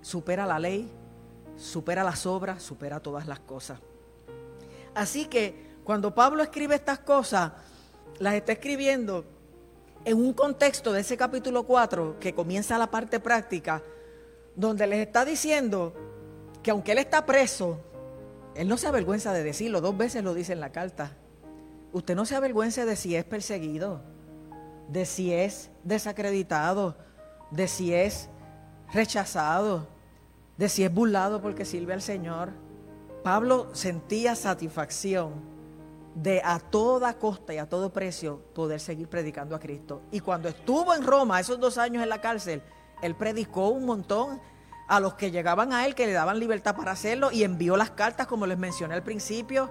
supera 0.00 0.46
la 0.46 0.58
ley, 0.58 0.90
supera 1.56 2.02
las 2.02 2.26
obras, 2.26 2.62
supera 2.62 3.00
todas 3.00 3.26
las 3.26 3.40
cosas. 3.40 3.80
Así 4.94 5.26
que 5.26 5.72
cuando 5.84 6.14
Pablo 6.14 6.42
escribe 6.42 6.74
estas 6.74 7.00
cosas, 7.00 7.52
las 8.18 8.34
está 8.34 8.52
escribiendo 8.52 9.24
en 10.04 10.18
un 10.18 10.32
contexto 10.32 10.92
de 10.92 11.00
ese 11.00 11.16
capítulo 11.16 11.64
4 11.64 12.18
que 12.18 12.34
comienza 12.34 12.78
la 12.78 12.90
parte 12.90 13.20
práctica, 13.20 13.82
donde 14.54 14.86
les 14.86 15.00
está 15.00 15.24
diciendo 15.24 15.94
que 16.62 16.70
aunque 16.70 16.92
él 16.92 16.98
está 16.98 17.24
preso, 17.24 17.80
él 18.54 18.68
no 18.68 18.76
se 18.76 18.86
avergüenza 18.86 19.32
de 19.32 19.42
decirlo, 19.42 19.80
dos 19.80 19.96
veces 19.96 20.22
lo 20.22 20.34
dice 20.34 20.52
en 20.52 20.60
la 20.60 20.72
carta. 20.72 21.16
Usted 21.92 22.14
no 22.14 22.24
se 22.24 22.36
avergüenza 22.36 22.84
de 22.84 22.96
si 22.96 23.16
es 23.16 23.24
perseguido, 23.24 24.02
de 24.88 25.06
si 25.06 25.32
es 25.32 25.70
desacreditado, 25.84 26.96
de 27.50 27.68
si 27.68 27.94
es 27.94 28.28
rechazado, 28.92 29.86
de 30.56 30.68
si 30.68 30.84
es 30.84 30.92
burlado 30.92 31.40
porque 31.40 31.64
sirve 31.64 31.92
al 31.92 32.02
Señor. 32.02 32.50
Pablo 33.22 33.68
sentía 33.72 34.34
satisfacción 34.34 35.32
de 36.14 36.42
a 36.44 36.58
toda 36.58 37.18
costa 37.18 37.54
y 37.54 37.58
a 37.58 37.68
todo 37.68 37.92
precio 37.92 38.40
poder 38.54 38.80
seguir 38.80 39.08
predicando 39.08 39.54
a 39.54 39.60
Cristo. 39.60 40.02
Y 40.10 40.20
cuando 40.20 40.48
estuvo 40.48 40.94
en 40.94 41.02
Roma, 41.02 41.40
esos 41.40 41.58
dos 41.58 41.78
años 41.78 42.02
en 42.02 42.08
la 42.08 42.20
cárcel, 42.20 42.62
él 43.00 43.14
predicó 43.14 43.68
un 43.68 43.86
montón 43.86 44.40
a 44.88 45.00
los 45.00 45.14
que 45.14 45.30
llegaban 45.30 45.72
a 45.72 45.86
él, 45.86 45.94
que 45.94 46.06
le 46.06 46.12
daban 46.12 46.38
libertad 46.38 46.76
para 46.76 46.92
hacerlo, 46.92 47.30
y 47.32 47.44
envió 47.44 47.76
las 47.76 47.92
cartas, 47.92 48.26
como 48.26 48.46
les 48.46 48.58
mencioné 48.58 48.94
al 48.94 49.02
principio, 49.02 49.70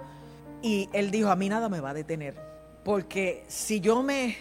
y 0.62 0.88
él 0.92 1.10
dijo, 1.10 1.30
a 1.30 1.36
mí 1.36 1.48
nada 1.48 1.68
me 1.68 1.80
va 1.80 1.90
a 1.90 1.94
detener, 1.94 2.34
porque 2.84 3.44
si 3.48 3.80
yo 3.80 4.02
me 4.02 4.36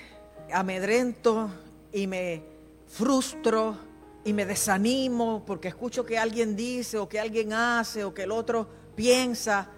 amedrento 0.52 1.50
y 1.92 2.08
me 2.08 2.44
frustro 2.88 3.78
y 4.24 4.34
me 4.34 4.46
desanimo 4.46 5.44
porque 5.46 5.70
escucho 5.70 6.06
que 6.06 6.18
alguien 6.18 6.56
dice 6.56 6.98
o 6.98 7.10
que 7.10 7.20
alguien 7.20 7.54
hace 7.54 8.04
o 8.04 8.14
que 8.14 8.24
el 8.24 8.32
otro 8.32 8.68
piensa, 8.96 9.70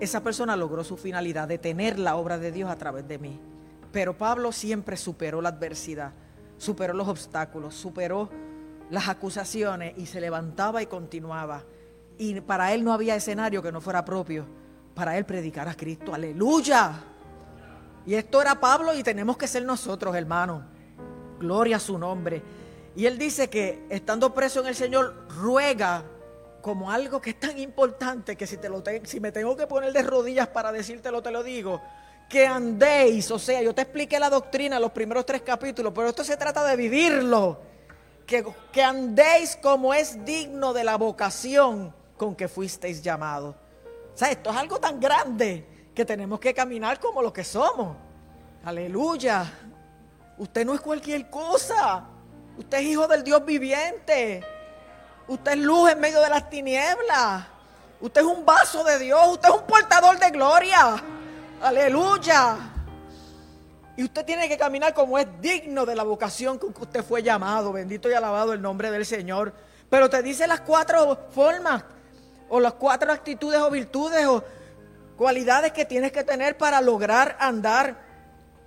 esa 0.00 0.22
persona 0.22 0.56
logró 0.56 0.84
su 0.84 0.96
finalidad, 0.96 1.48
detener 1.48 1.98
la 1.98 2.16
obra 2.16 2.38
de 2.38 2.52
Dios 2.52 2.70
a 2.70 2.76
través 2.76 3.06
de 3.08 3.18
mí. 3.18 3.40
Pero 3.92 4.16
Pablo 4.16 4.52
siempre 4.52 4.96
superó 4.96 5.40
la 5.40 5.48
adversidad, 5.48 6.12
superó 6.56 6.94
los 6.94 7.08
obstáculos, 7.08 7.74
superó 7.74 8.28
las 8.90 9.08
acusaciones 9.08 9.94
y 9.96 10.06
se 10.06 10.20
levantaba 10.20 10.82
y 10.82 10.86
continuaba. 10.86 11.64
Y 12.18 12.40
para 12.40 12.72
él 12.74 12.84
no 12.84 12.92
había 12.92 13.16
escenario 13.16 13.62
que 13.62 13.72
no 13.72 13.80
fuera 13.80 14.04
propio 14.04 14.46
para 14.94 15.16
él 15.16 15.24
predicar 15.24 15.68
a 15.68 15.74
Cristo. 15.74 16.14
Aleluya. 16.14 16.92
Y 18.04 18.14
esto 18.14 18.40
era 18.40 18.58
Pablo 18.58 18.94
y 18.94 19.02
tenemos 19.02 19.36
que 19.36 19.46
ser 19.46 19.64
nosotros, 19.64 20.14
hermanos. 20.16 20.62
Gloria 21.38 21.76
a 21.76 21.80
su 21.80 21.98
nombre. 21.98 22.42
Y 22.96 23.06
él 23.06 23.18
dice 23.18 23.48
que 23.48 23.84
estando 23.90 24.34
preso 24.34 24.60
en 24.60 24.66
el 24.66 24.74
Señor, 24.74 25.28
ruega 25.40 26.02
como 26.60 26.90
algo 26.90 27.20
que 27.20 27.30
es 27.30 27.40
tan 27.40 27.58
importante 27.58 28.36
que 28.36 28.46
si, 28.46 28.56
te 28.56 28.68
lo 28.68 28.82
si 29.04 29.20
me 29.20 29.32
tengo 29.32 29.56
que 29.56 29.66
poner 29.66 29.92
de 29.92 30.02
rodillas 30.02 30.48
para 30.48 30.72
decírtelo, 30.72 31.22
te 31.22 31.30
lo 31.30 31.42
digo. 31.42 31.80
Que 32.28 32.46
andéis, 32.46 33.30
o 33.30 33.38
sea, 33.38 33.62
yo 33.62 33.74
te 33.74 33.82
expliqué 33.82 34.18
la 34.18 34.28
doctrina 34.28 34.78
los 34.78 34.92
primeros 34.92 35.24
tres 35.24 35.42
capítulos, 35.42 35.92
pero 35.94 36.08
esto 36.08 36.24
se 36.24 36.36
trata 36.36 36.64
de 36.64 36.76
vivirlo 36.76 37.68
que, 38.72 38.82
andéis 38.82 39.56
como 39.56 39.94
es 39.94 40.22
digno 40.24 40.74
de 40.74 40.84
la 40.84 40.96
vocación 40.96 41.94
con 42.16 42.36
que 42.36 42.46
fuisteis 42.46 43.02
llamados. 43.02 43.56
O 44.14 44.18
sea, 44.18 44.30
esto 44.30 44.50
es 44.50 44.56
algo 44.56 44.78
tan 44.78 45.00
grande 45.00 45.90
que 45.94 46.04
tenemos 46.04 46.38
que 46.38 46.52
caminar 46.52 47.00
como 47.00 47.22
lo 47.22 47.32
que 47.32 47.42
somos. 47.42 47.96
Aleluya. 48.64 49.50
Usted 50.36 50.66
no 50.66 50.74
es 50.74 50.80
cualquier 50.80 51.30
cosa. 51.30 52.04
Usted 52.58 52.78
es 52.78 52.84
hijo 52.84 53.08
del 53.08 53.24
Dios 53.24 53.44
viviente. 53.46 54.44
Usted 55.28 55.52
es 55.52 55.58
luz 55.58 55.90
en 55.90 56.00
medio 56.00 56.20
de 56.22 56.30
las 56.30 56.48
tinieblas. 56.48 57.44
Usted 58.00 58.22
es 58.22 58.26
un 58.26 58.46
vaso 58.46 58.82
de 58.82 58.98
Dios. 58.98 59.20
Usted 59.28 59.48
es 59.48 59.54
un 59.54 59.66
portador 59.66 60.18
de 60.18 60.30
gloria. 60.30 60.96
Aleluya. 61.60 62.56
Y 63.96 64.04
usted 64.04 64.24
tiene 64.24 64.48
que 64.48 64.56
caminar 64.56 64.94
como 64.94 65.18
es 65.18 65.26
digno 65.40 65.84
de 65.84 65.94
la 65.94 66.04
vocación 66.04 66.58
con 66.58 66.72
que 66.72 66.82
usted 66.82 67.04
fue 67.04 67.22
llamado. 67.22 67.72
Bendito 67.72 68.08
y 68.08 68.14
alabado 68.14 68.54
el 68.54 68.62
nombre 68.62 68.90
del 68.90 69.04
Señor. 69.04 69.52
Pero 69.90 70.08
te 70.08 70.22
dice 70.22 70.46
las 70.46 70.60
cuatro 70.60 71.28
formas, 71.30 71.84
o 72.48 72.60
las 72.60 72.74
cuatro 72.74 73.12
actitudes 73.12 73.60
o 73.60 73.70
virtudes 73.70 74.26
o 74.26 74.42
cualidades 75.16 75.72
que 75.72 75.84
tienes 75.84 76.12
que 76.12 76.24
tener 76.24 76.56
para 76.56 76.80
lograr 76.80 77.36
andar 77.40 77.96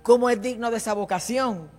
como 0.02 0.30
es 0.30 0.40
digno 0.40 0.70
de 0.70 0.76
esa 0.76 0.92
vocación. 0.92 1.70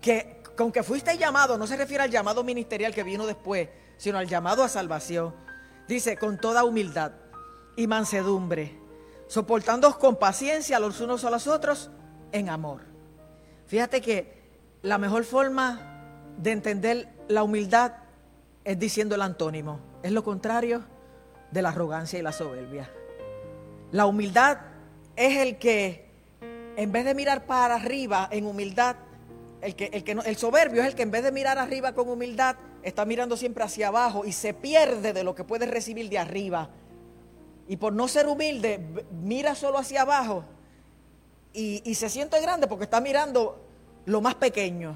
Que 0.00 0.42
con 0.56 0.70
que 0.70 0.82
fuiste 0.82 1.16
llamado, 1.16 1.56
no 1.56 1.66
se 1.66 1.76
refiere 1.76 2.04
al 2.04 2.10
llamado 2.10 2.44
ministerial 2.44 2.94
que 2.94 3.04
vino 3.04 3.26
después, 3.26 3.68
sino 3.98 4.16
al 4.18 4.26
llamado 4.26 4.64
a 4.64 4.68
salvación. 4.68 5.34
Dice, 5.86 6.16
con 6.16 6.38
toda 6.38 6.64
humildad 6.64 7.12
y 7.76 7.86
mansedumbre, 7.86 8.78
soportando 9.26 9.98
con 9.98 10.16
paciencia 10.16 10.80
los 10.80 11.00
unos 11.00 11.24
a 11.24 11.30
los 11.30 11.46
otros 11.46 11.90
en 12.32 12.48
amor. 12.48 12.80
Fíjate 13.66 14.00
que 14.00 14.38
la 14.82 14.96
mejor 14.96 15.24
forma 15.24 15.80
de 16.38 16.52
entender 16.52 17.08
la 17.28 17.42
humildad 17.42 17.92
es 18.64 18.78
diciendo 18.78 19.14
el 19.14 19.22
antónimo. 19.22 19.80
Es 20.02 20.12
lo 20.12 20.24
contrario 20.24 20.84
de 21.50 21.62
la 21.62 21.70
arrogancia 21.70 22.18
y 22.18 22.22
la 22.22 22.32
soberbia. 22.32 22.90
La 23.90 24.06
humildad 24.06 24.58
es 25.16 25.38
el 25.38 25.58
que, 25.58 26.10
en 26.76 26.92
vez 26.92 27.04
de 27.04 27.14
mirar 27.14 27.46
para 27.46 27.74
arriba 27.74 28.28
en 28.30 28.46
humildad, 28.46 28.96
el, 29.60 29.74
que, 29.74 29.86
el, 29.86 30.04
que 30.04 30.12
el 30.12 30.36
soberbio 30.36 30.82
es 30.82 30.88
el 30.88 30.94
que 30.94 31.02
en 31.02 31.10
vez 31.10 31.24
de 31.24 31.32
mirar 31.32 31.58
arriba 31.58 31.92
con 31.92 32.08
humildad, 32.08 32.56
está 32.82 33.04
mirando 33.04 33.36
siempre 33.36 33.64
hacia 33.64 33.88
abajo 33.88 34.24
y 34.24 34.32
se 34.32 34.54
pierde 34.54 35.12
de 35.12 35.24
lo 35.24 35.34
que 35.34 35.44
puede 35.44 35.66
recibir 35.66 36.08
de 36.08 36.18
arriba. 36.18 36.70
Y 37.66 37.76
por 37.76 37.92
no 37.92 38.08
ser 38.08 38.26
humilde, 38.26 38.80
mira 39.22 39.54
solo 39.54 39.78
hacia 39.78 40.02
abajo 40.02 40.44
y, 41.52 41.94
se 41.94 42.08
siente 42.08 42.40
grande 42.40 42.66
porque 42.66 42.84
está 42.84 43.00
mirando 43.00 43.60
lo 44.06 44.20
más 44.20 44.34
pequeño, 44.36 44.94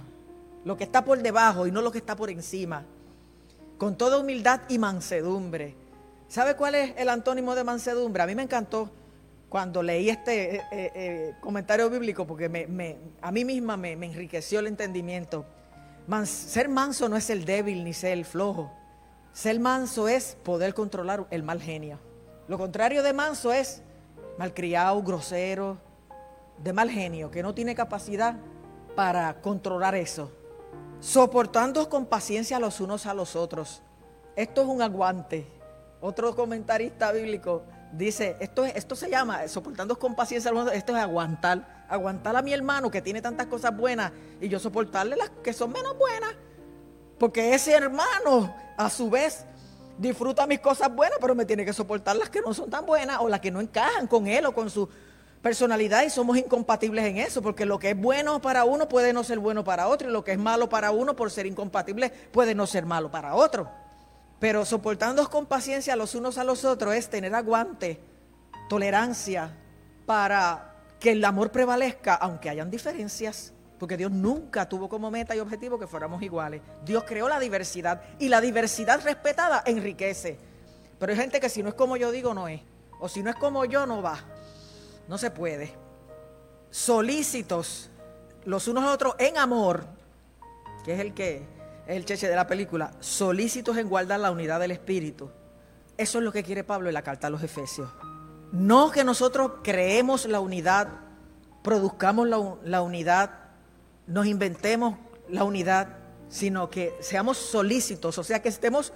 lo 0.64 0.76
que 0.76 0.84
está 0.84 1.04
por 1.04 1.20
debajo 1.20 1.66
y 1.66 1.72
no 1.72 1.82
lo 1.82 1.90
que 1.90 1.98
está 1.98 2.16
por 2.16 2.30
encima. 2.30 2.84
Con 3.78 3.96
toda 3.96 4.18
humildad 4.18 4.60
y 4.68 4.78
mansedumbre. 4.78 5.74
¿Sabe 6.28 6.54
cuál 6.54 6.76
es 6.76 6.94
el 6.96 7.08
antónimo 7.08 7.54
de 7.54 7.64
mansedumbre? 7.64 8.22
A 8.22 8.26
mí 8.26 8.34
me 8.34 8.42
encantó 8.42 8.90
cuando 9.48 9.82
leí 9.82 10.08
este 10.08 10.56
eh, 10.56 10.62
eh, 10.72 10.92
eh, 10.94 11.34
comentario 11.40 11.90
bíblico 11.90 12.26
porque 12.26 12.46
a 13.20 13.32
mí 13.32 13.44
misma 13.44 13.76
me, 13.76 13.92
enriqueció 13.92 14.60
el 14.60 14.68
entendimiento. 14.68 15.44
Ser 16.24 16.68
manso 16.68 17.08
no 17.08 17.16
es 17.16 17.30
el 17.30 17.44
débil 17.44 17.84
ni 17.84 17.92
ser 17.92 18.12
el 18.12 18.24
flojo. 18.24 18.70
Ser 19.32 19.58
manso 19.60 20.08
es 20.08 20.36
poder 20.42 20.74
controlar 20.74 21.26
el 21.30 21.42
mal 21.42 21.60
genio. 21.60 21.98
Lo 22.48 22.58
contrario 22.58 23.02
de 23.02 23.12
manso 23.12 23.52
es 23.52 23.82
malcriado, 24.38 25.02
grosero, 25.02 25.78
de 26.58 26.72
mal 26.72 26.90
genio, 26.90 27.30
que 27.30 27.42
no 27.42 27.54
tiene 27.54 27.74
capacidad 27.74 28.36
para 28.94 29.40
controlar 29.40 29.94
eso. 29.94 30.30
Soportando 31.00 31.88
con 31.88 32.06
paciencia 32.06 32.58
los 32.58 32.80
unos 32.80 33.06
a 33.06 33.14
los 33.14 33.36
otros. 33.36 33.82
Esto 34.36 34.62
es 34.62 34.66
un 34.68 34.82
aguante. 34.82 35.46
Otro 36.00 36.34
comentarista 36.34 37.12
bíblico 37.12 37.62
dice, 37.92 38.36
esto, 38.40 38.64
esto 38.64 38.96
se 38.96 39.08
llama, 39.08 39.46
soportando 39.48 39.98
con 39.98 40.14
paciencia, 40.14 40.52
esto 40.72 40.96
es 40.96 41.02
aguantar. 41.02 41.81
Aguantar 41.92 42.34
a 42.34 42.40
mi 42.40 42.54
hermano 42.54 42.90
que 42.90 43.02
tiene 43.02 43.20
tantas 43.20 43.48
cosas 43.48 43.76
buenas 43.76 44.12
y 44.40 44.48
yo 44.48 44.58
soportarle 44.58 45.14
las 45.14 45.28
que 45.42 45.52
son 45.52 45.72
menos 45.72 45.96
buenas. 45.98 46.30
Porque 47.18 47.52
ese 47.52 47.72
hermano, 47.72 48.54
a 48.78 48.88
su 48.88 49.10
vez, 49.10 49.44
disfruta 49.98 50.46
mis 50.46 50.60
cosas 50.60 50.90
buenas, 50.94 51.18
pero 51.20 51.34
me 51.34 51.44
tiene 51.44 51.66
que 51.66 51.74
soportar 51.74 52.16
las 52.16 52.30
que 52.30 52.40
no 52.40 52.54
son 52.54 52.70
tan 52.70 52.86
buenas 52.86 53.18
o 53.20 53.28
las 53.28 53.40
que 53.40 53.50
no 53.50 53.60
encajan 53.60 54.06
con 54.06 54.26
él 54.26 54.46
o 54.46 54.54
con 54.54 54.70
su 54.70 54.88
personalidad 55.42 56.02
y 56.04 56.08
somos 56.08 56.38
incompatibles 56.38 57.04
en 57.04 57.18
eso, 57.18 57.42
porque 57.42 57.66
lo 57.66 57.78
que 57.78 57.90
es 57.90 58.00
bueno 58.00 58.40
para 58.40 58.64
uno 58.64 58.88
puede 58.88 59.12
no 59.12 59.22
ser 59.22 59.38
bueno 59.38 59.62
para 59.62 59.88
otro 59.88 60.08
y 60.08 60.12
lo 60.12 60.24
que 60.24 60.32
es 60.32 60.38
malo 60.38 60.70
para 60.70 60.92
uno 60.92 61.14
por 61.14 61.30
ser 61.30 61.44
incompatible 61.44 62.08
puede 62.08 62.54
no 62.54 62.66
ser 62.66 62.86
malo 62.86 63.10
para 63.10 63.34
otro. 63.34 63.68
Pero 64.40 64.64
soportándonos 64.64 65.28
con 65.28 65.44
paciencia 65.44 65.94
los 65.94 66.14
unos 66.14 66.38
a 66.38 66.44
los 66.44 66.64
otros 66.64 66.94
es 66.94 67.10
tener 67.10 67.34
aguante, 67.34 68.00
tolerancia, 68.70 69.58
para 70.06 70.71
que 71.02 71.10
el 71.10 71.24
amor 71.24 71.50
prevalezca, 71.50 72.14
aunque 72.14 72.48
hayan 72.48 72.70
diferencias. 72.70 73.52
Porque 73.78 73.96
Dios 73.96 74.12
nunca 74.12 74.68
tuvo 74.68 74.88
como 74.88 75.10
meta 75.10 75.34
y 75.34 75.40
objetivo 75.40 75.76
que 75.76 75.88
fuéramos 75.88 76.22
iguales. 76.22 76.62
Dios 76.84 77.02
creó 77.04 77.28
la 77.28 77.40
diversidad 77.40 78.02
y 78.20 78.28
la 78.28 78.40
diversidad 78.40 79.02
respetada 79.02 79.64
enriquece. 79.66 80.38
Pero 81.00 81.10
hay 81.10 81.18
gente 81.18 81.40
que 81.40 81.48
si 81.48 81.64
no 81.64 81.70
es 81.70 81.74
como 81.74 81.96
yo 81.96 82.12
digo, 82.12 82.32
no 82.32 82.46
es. 82.46 82.60
O 83.00 83.08
si 83.08 83.24
no 83.24 83.30
es 83.30 83.36
como 83.36 83.64
yo, 83.64 83.84
no 83.84 84.00
va. 84.00 84.20
No 85.08 85.18
se 85.18 85.32
puede. 85.32 85.74
Solícitos 86.70 87.90
los 88.44 88.68
unos 88.68 88.84
a 88.84 88.92
otros 88.92 89.16
en 89.18 89.36
amor, 89.36 89.84
que 90.84 90.94
es 90.94 91.00
el 91.00 91.14
que 91.14 91.44
el 91.88 92.04
cheche 92.04 92.28
de 92.28 92.36
la 92.36 92.46
película, 92.46 92.92
solícitos 93.00 93.76
en 93.76 93.88
guardar 93.88 94.20
la 94.20 94.30
unidad 94.30 94.60
del 94.60 94.70
Espíritu. 94.70 95.30
Eso 95.96 96.18
es 96.18 96.24
lo 96.24 96.30
que 96.30 96.44
quiere 96.44 96.62
Pablo 96.62 96.88
en 96.88 96.94
la 96.94 97.02
carta 97.02 97.26
a 97.26 97.30
los 97.30 97.42
Efesios. 97.42 97.90
No 98.52 98.90
que 98.90 99.02
nosotros 99.02 99.52
creemos 99.62 100.26
la 100.26 100.40
unidad, 100.40 100.88
produzcamos 101.62 102.28
la, 102.28 102.82
unidad, 102.82 103.30
nos 104.06 104.26
inventemos 104.26 104.96
la 105.28 105.44
unidad, 105.44 105.96
sino 106.28 106.70
que 106.70 106.94
seamos 107.00 107.38
solícitos, 107.38 108.18
o 108.18 108.24
sea, 108.24 108.40
que 108.40 108.48
estemos 108.48 108.92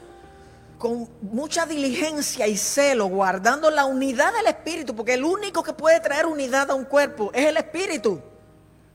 con 0.79 1.09
mucha 1.23 1.67
diligencia 1.67 2.47
y 2.47 2.57
celo, 2.57 3.07
guardando 3.07 3.71
la 3.71 3.87
unidad 3.87 4.33
del 4.35 4.47
Espíritu, 4.47 4.95
porque 4.95 5.15
el 5.15 5.25
único 5.25 5.63
que 5.63 5.73
puede 5.73 6.01
traer 6.01 6.27
unidad 6.27 6.71
a 6.71 6.75
un 6.75 6.85
cuerpo 6.85 7.31
es 7.33 7.47
el 7.47 7.57
Espíritu. 7.57 8.21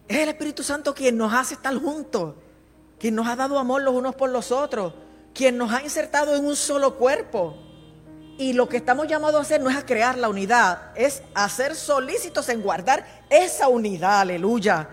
Es 0.07 0.17
el 0.17 0.29
Espíritu 0.29 0.63
Santo 0.63 0.93
quien 0.93 1.17
nos 1.17 1.33
hace 1.33 1.55
estar 1.55 1.75
juntos 1.75 2.35
quien 3.01 3.15
nos 3.15 3.25
ha 3.25 3.35
dado 3.35 3.57
amor 3.57 3.81
los 3.81 3.95
unos 3.95 4.13
por 4.13 4.29
los 4.29 4.51
otros, 4.51 4.93
quien 5.33 5.57
nos 5.57 5.73
ha 5.73 5.81
insertado 5.81 6.35
en 6.35 6.45
un 6.45 6.55
solo 6.55 6.97
cuerpo. 6.97 7.57
Y 8.37 8.53
lo 8.53 8.67
que 8.67 8.77
estamos 8.77 9.07
llamados 9.07 9.39
a 9.39 9.41
hacer 9.41 9.61
no 9.61 9.69
es 9.69 9.77
a 9.77 9.85
crear 9.85 10.17
la 10.17 10.29
unidad, 10.29 10.91
es 10.95 11.21
a 11.33 11.47
ser 11.49 11.75
solícitos 11.75 12.49
en 12.49 12.61
guardar 12.61 13.05
esa 13.29 13.67
unidad, 13.67 14.21
aleluya, 14.21 14.89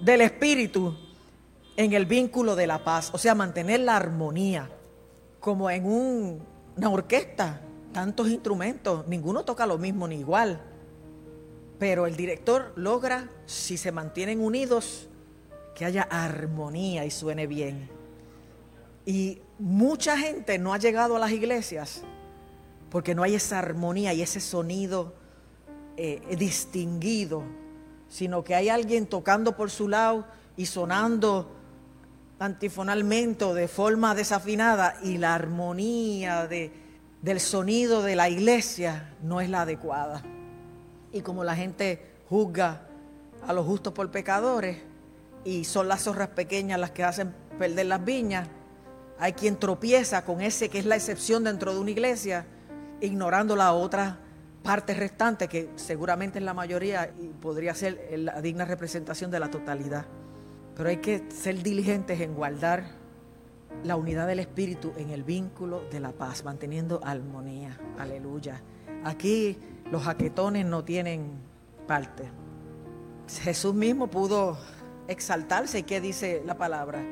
del 0.00 0.20
Espíritu 0.20 0.96
en 1.76 1.92
el 1.92 2.06
vínculo 2.06 2.56
de 2.56 2.66
la 2.66 2.82
paz, 2.84 3.10
o 3.12 3.18
sea, 3.18 3.34
mantener 3.34 3.80
la 3.80 3.96
armonía, 3.96 4.70
como 5.40 5.70
en 5.70 5.86
una 5.86 6.90
orquesta, 6.90 7.60
tantos 7.92 8.28
instrumentos, 8.28 9.06
ninguno 9.06 9.44
toca 9.44 9.66
lo 9.66 9.78
mismo 9.78 10.08
ni 10.08 10.16
igual, 10.16 10.60
pero 11.78 12.06
el 12.06 12.16
director 12.16 12.72
logra, 12.76 13.28
si 13.44 13.76
se 13.76 13.92
mantienen 13.92 14.40
unidos, 14.40 15.08
que 15.74 15.84
haya 15.84 16.02
armonía 16.02 17.04
y 17.04 17.10
suene 17.10 17.46
bien. 17.46 17.90
Y 19.04 19.40
mucha 19.58 20.16
gente 20.16 20.58
no 20.58 20.72
ha 20.72 20.78
llegado 20.78 21.16
a 21.16 21.18
las 21.18 21.30
iglesias 21.30 22.02
porque 22.96 23.14
no 23.14 23.24
hay 23.24 23.34
esa 23.34 23.58
armonía 23.58 24.14
y 24.14 24.22
ese 24.22 24.40
sonido 24.40 25.12
eh, 25.98 26.34
distinguido, 26.38 27.42
sino 28.08 28.42
que 28.42 28.54
hay 28.54 28.70
alguien 28.70 29.04
tocando 29.04 29.54
por 29.54 29.70
su 29.70 29.86
lado 29.86 30.24
y 30.56 30.64
sonando 30.64 31.54
antifonalmente 32.38 33.44
o 33.44 33.52
de 33.52 33.68
forma 33.68 34.14
desafinada 34.14 34.96
y 35.02 35.18
la 35.18 35.34
armonía 35.34 36.46
de, 36.46 36.72
del 37.20 37.38
sonido 37.38 38.02
de 38.02 38.16
la 38.16 38.30
iglesia 38.30 39.14
no 39.22 39.42
es 39.42 39.50
la 39.50 39.60
adecuada. 39.60 40.22
Y 41.12 41.20
como 41.20 41.44
la 41.44 41.54
gente 41.54 42.02
juzga 42.30 42.88
a 43.46 43.52
los 43.52 43.66
justos 43.66 43.92
por 43.92 44.10
pecadores, 44.10 44.78
y 45.44 45.64
son 45.64 45.86
las 45.86 46.04
zorras 46.04 46.28
pequeñas 46.28 46.80
las 46.80 46.92
que 46.92 47.04
hacen 47.04 47.34
perder 47.58 47.84
las 47.84 48.02
viñas. 48.02 48.48
Hay 49.18 49.34
quien 49.34 49.56
tropieza 49.56 50.24
con 50.24 50.40
ese 50.40 50.70
que 50.70 50.78
es 50.78 50.86
la 50.86 50.96
excepción 50.96 51.44
dentro 51.44 51.74
de 51.74 51.80
una 51.80 51.90
iglesia, 51.90 52.46
ignorando 53.00 53.56
la 53.56 53.72
otra 53.72 54.18
parte 54.62 54.94
restante, 54.94 55.48
que 55.48 55.70
seguramente 55.76 56.38
es 56.38 56.44
la 56.44 56.54
mayoría 56.54 57.12
y 57.20 57.28
podría 57.28 57.74
ser 57.74 58.08
la 58.18 58.40
digna 58.40 58.64
representación 58.64 59.30
de 59.30 59.40
la 59.40 59.50
totalidad. 59.50 60.06
Pero 60.74 60.88
hay 60.88 60.98
que 60.98 61.24
ser 61.30 61.62
diligentes 61.62 62.20
en 62.20 62.34
guardar 62.34 62.84
la 63.84 63.96
unidad 63.96 64.26
del 64.26 64.40
Espíritu 64.40 64.92
en 64.96 65.10
el 65.10 65.22
vínculo 65.22 65.82
de 65.90 66.00
la 66.00 66.12
paz, 66.12 66.44
manteniendo 66.44 67.00
armonía. 67.02 67.78
Aleluya. 67.98 68.60
Aquí 69.04 69.58
los 69.90 70.02
jaquetones 70.02 70.66
no 70.66 70.84
tienen 70.84 71.30
parte. 71.86 72.24
Jesús 73.42 73.74
mismo 73.74 74.08
pudo 74.08 74.58
exaltarse. 75.08 75.80
¿Y 75.80 75.82
qué 75.84 76.00
dice 76.00 76.42
la 76.44 76.56
palabra? 76.56 77.04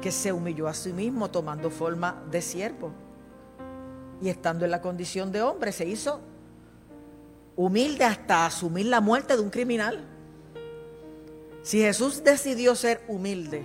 Que 0.00 0.10
se 0.10 0.32
humilló 0.32 0.68
a 0.68 0.74
sí 0.74 0.92
mismo 0.92 1.30
tomando 1.30 1.70
forma 1.70 2.22
de 2.30 2.40
siervo. 2.40 2.92
Y 4.20 4.28
estando 4.28 4.64
en 4.64 4.70
la 4.70 4.80
condición 4.80 5.30
de 5.32 5.42
hombre, 5.42 5.72
se 5.72 5.86
hizo 5.86 6.20
humilde 7.56 8.04
hasta 8.04 8.46
asumir 8.46 8.86
la 8.86 9.00
muerte 9.00 9.36
de 9.36 9.42
un 9.42 9.50
criminal. 9.50 10.04
Si 11.62 11.80
Jesús 11.80 12.22
decidió 12.22 12.74
ser 12.76 13.02
humilde 13.08 13.64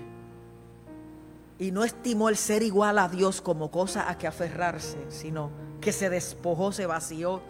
y 1.60 1.72
no 1.72 1.84
estimó 1.84 2.30
el 2.30 2.38
ser 2.38 2.64
igual 2.64 2.98
a 2.98 3.08
Dios 3.08 3.42
como 3.42 3.70
cosa 3.70 4.10
a 4.10 4.18
que 4.18 4.26
aferrarse, 4.26 4.98
sino 5.10 5.52
que 5.80 5.92
se 5.92 6.10
despojó, 6.10 6.72
se 6.72 6.86
vació, 6.88 7.42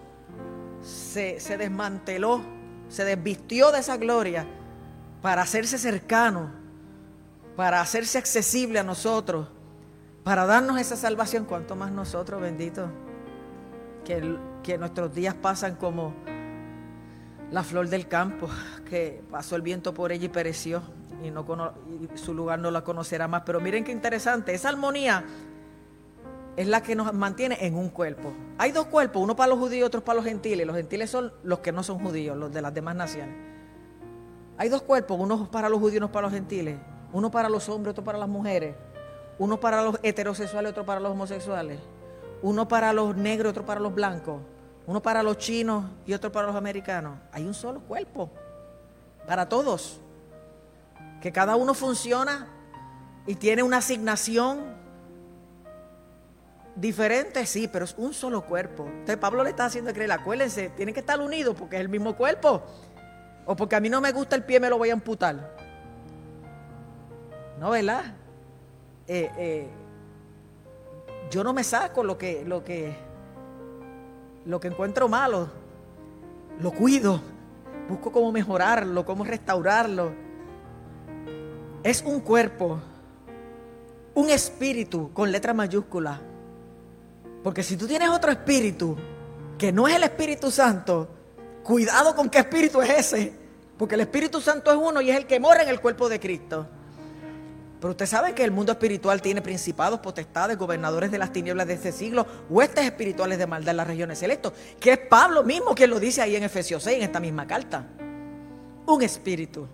se, 0.81 1.39
desmanteló, 1.57 2.41
se 2.89 3.05
desvistió 3.05 3.71
de 3.71 3.79
esa 3.79 3.97
gloria 3.97 4.45
para 5.21 5.43
hacerse 5.43 5.77
cercano, 5.77 6.51
para 7.55 7.79
hacerse 7.79 8.17
accesible 8.17 8.79
a 8.79 8.83
nosotros, 8.83 9.47
para 10.23 10.45
darnos 10.45 10.79
esa 10.79 10.95
salvación, 10.95 11.45
cuanto 11.45 11.75
más 11.75 11.91
nosotros, 11.91 12.41
bendito, 12.41 12.89
que, 14.05 14.77
nuestros 14.77 15.13
días 15.13 15.33
pasan 15.35 15.75
como 15.75 16.13
la 17.49 17.63
flor 17.63 17.89
del 17.89 18.07
campo, 18.07 18.47
que 18.89 19.23
pasó 19.31 19.55
el 19.55 19.61
viento 19.61 19.93
por 19.93 20.11
ella 20.11 20.25
y 20.25 20.29
pereció, 20.29 20.83
y 21.23 22.17
su 22.17 22.33
lugar 22.33 22.59
no 22.59 22.71
la 22.71 22.83
conocerá 22.83 23.27
más. 23.27 23.43
Pero 23.45 23.59
miren 23.59 23.83
qué 23.83 23.91
interesante, 23.91 24.53
esa 24.53 24.69
armonía 24.69 25.23
es 26.55 26.67
la 26.67 26.81
que 26.81 26.95
nos 26.95 27.13
mantiene 27.13 27.57
en 27.61 27.75
un 27.75 27.89
cuerpo. 27.89 28.33
Hay 28.57 28.71
dos 28.71 28.85
cuerpos, 28.87 29.21
uno 29.21 29.35
para 29.35 29.49
los 29.49 29.59
judíos 29.59 29.81
y 29.81 29.83
otro 29.83 30.03
para 30.03 30.17
los 30.17 30.25
gentiles. 30.25 30.65
Los 30.67 30.75
gentiles 30.75 31.09
son 31.09 31.31
los 31.43 31.59
que 31.59 31.71
no 31.71 31.83
son 31.83 31.99
judíos, 31.99 32.37
los 32.37 32.51
de 32.51 32.61
las 32.61 32.73
demás 32.73 32.95
naciones. 32.95 33.35
Hay 34.57 34.69
dos 34.69 34.81
cuerpos, 34.81 35.17
uno 35.19 35.49
para 35.49 35.69
los 35.69 35.79
judíos 35.79 35.95
y 35.95 35.97
uno 35.97 36.11
para 36.11 36.27
los 36.27 36.33
gentiles. 36.33 36.77
Uno 37.13 37.31
para 37.31 37.49
los 37.49 37.67
hombres, 37.69 37.91
otro 37.91 38.03
para 38.03 38.17
las 38.17 38.29
mujeres. 38.29 38.75
Uno 39.41 39.59
para 39.59 39.81
los 39.81 39.97
heterosexuales, 40.03 40.69
otro 40.69 40.85
para 40.85 40.99
los 40.99 41.13
homosexuales. 41.13 41.79
Uno 42.43 42.67
para 42.67 42.93
los 42.93 43.17
negros, 43.17 43.49
otro 43.49 43.65
para 43.65 43.79
los 43.79 43.91
blancos. 43.91 44.39
Uno 44.85 45.01
para 45.01 45.23
los 45.23 45.39
chinos 45.39 45.83
y 46.05 46.13
otro 46.13 46.31
para 46.31 46.45
los 46.45 46.55
americanos. 46.55 47.17
Hay 47.31 47.47
un 47.47 47.55
solo 47.55 47.79
cuerpo 47.79 48.29
para 49.25 49.49
todos. 49.49 49.99
Que 51.21 51.31
cada 51.31 51.55
uno 51.55 51.73
funciona 51.73 52.49
y 53.25 53.33
tiene 53.33 53.63
una 53.63 53.77
asignación 53.77 54.59
diferente, 56.75 57.43
sí, 57.47 57.67
pero 57.67 57.85
es 57.85 57.95
un 57.97 58.13
solo 58.13 58.45
cuerpo. 58.45 58.85
Entonces 58.85 59.17
Pablo 59.17 59.43
le 59.43 59.49
está 59.49 59.65
haciendo 59.65 59.91
creer, 59.91 60.11
acuérdense, 60.11 60.69
tienen 60.69 60.93
que 60.93 60.99
estar 60.99 61.19
unidos 61.19 61.55
porque 61.57 61.77
es 61.77 61.81
el 61.81 61.89
mismo 61.89 62.15
cuerpo. 62.15 62.61
O 63.47 63.55
porque 63.55 63.75
a 63.75 63.79
mí 63.79 63.89
no 63.89 64.01
me 64.01 64.11
gusta 64.11 64.35
el 64.35 64.43
pie, 64.43 64.59
me 64.59 64.69
lo 64.69 64.77
voy 64.77 64.91
a 64.91 64.93
amputar. 64.93 65.57
No, 67.59 67.71
¿verdad? 67.71 68.20
Eh, 69.13 69.31
eh, 69.37 69.67
yo 71.29 71.43
no 71.43 71.51
me 71.51 71.65
saco 71.65 72.01
lo 72.03 72.17
que, 72.17 72.45
lo 72.45 72.63
que, 72.63 72.95
lo 74.45 74.59
que 74.59 74.69
encuentro 74.69 75.09
malo. 75.09 75.49
Lo 76.61 76.71
cuido. 76.71 77.19
Busco 77.89 78.11
cómo 78.11 78.31
mejorarlo, 78.31 79.03
cómo 79.03 79.25
restaurarlo. 79.25 80.11
Es 81.83 82.01
un 82.03 82.21
cuerpo, 82.21 82.79
un 84.13 84.29
espíritu 84.29 85.11
con 85.13 85.29
letra 85.31 85.53
mayúscula 85.53 86.21
porque 87.43 87.63
si 87.63 87.75
tú 87.75 87.87
tienes 87.87 88.09
otro 88.09 88.31
espíritu 88.31 88.95
que 89.57 89.71
no 89.71 89.87
es 89.87 89.95
el 89.95 90.03
Espíritu 90.03 90.51
Santo, 90.51 91.07
cuidado 91.63 92.15
con 92.15 92.29
qué 92.29 92.39
espíritu 92.39 92.81
es 92.81 92.89
ese. 92.89 93.33
Porque 93.77 93.95
el 93.95 94.01
Espíritu 94.01 94.41
Santo 94.41 94.71
es 94.71 94.77
uno 94.77 95.01
y 95.01 95.09
es 95.09 95.17
el 95.17 95.25
que 95.25 95.39
mora 95.39 95.63
en 95.63 95.69
el 95.69 95.81
cuerpo 95.81 96.07
de 96.07 96.19
Cristo. 96.19 96.67
Pero 97.81 97.91
usted 97.91 98.05
sabe 98.05 98.33
que 98.35 98.43
el 98.43 98.51
mundo 98.51 98.71
espiritual 98.71 99.23
tiene 99.23 99.41
principados, 99.41 99.99
potestades, 100.01 100.55
gobernadores 100.55 101.09
de 101.09 101.17
las 101.17 101.33
tinieblas 101.33 101.65
de 101.65 101.73
este 101.73 101.91
siglo, 101.91 102.27
huestes 102.47 102.85
espirituales 102.85 103.39
de 103.39 103.47
maldad 103.47 103.71
en 103.71 103.77
las 103.77 103.87
regiones 103.87 104.19
celestes, 104.19 104.51
que 104.79 104.91
es 104.93 104.99
Pablo 104.99 105.43
mismo 105.43 105.73
quien 105.73 105.89
lo 105.89 105.99
dice 105.99 106.21
ahí 106.21 106.35
en 106.35 106.43
Efesios 106.43 106.83
6, 106.83 106.97
en 106.97 107.03
esta 107.03 107.19
misma 107.19 107.47
carta. 107.47 107.87
Un 108.85 109.01
espíritu. 109.01 109.67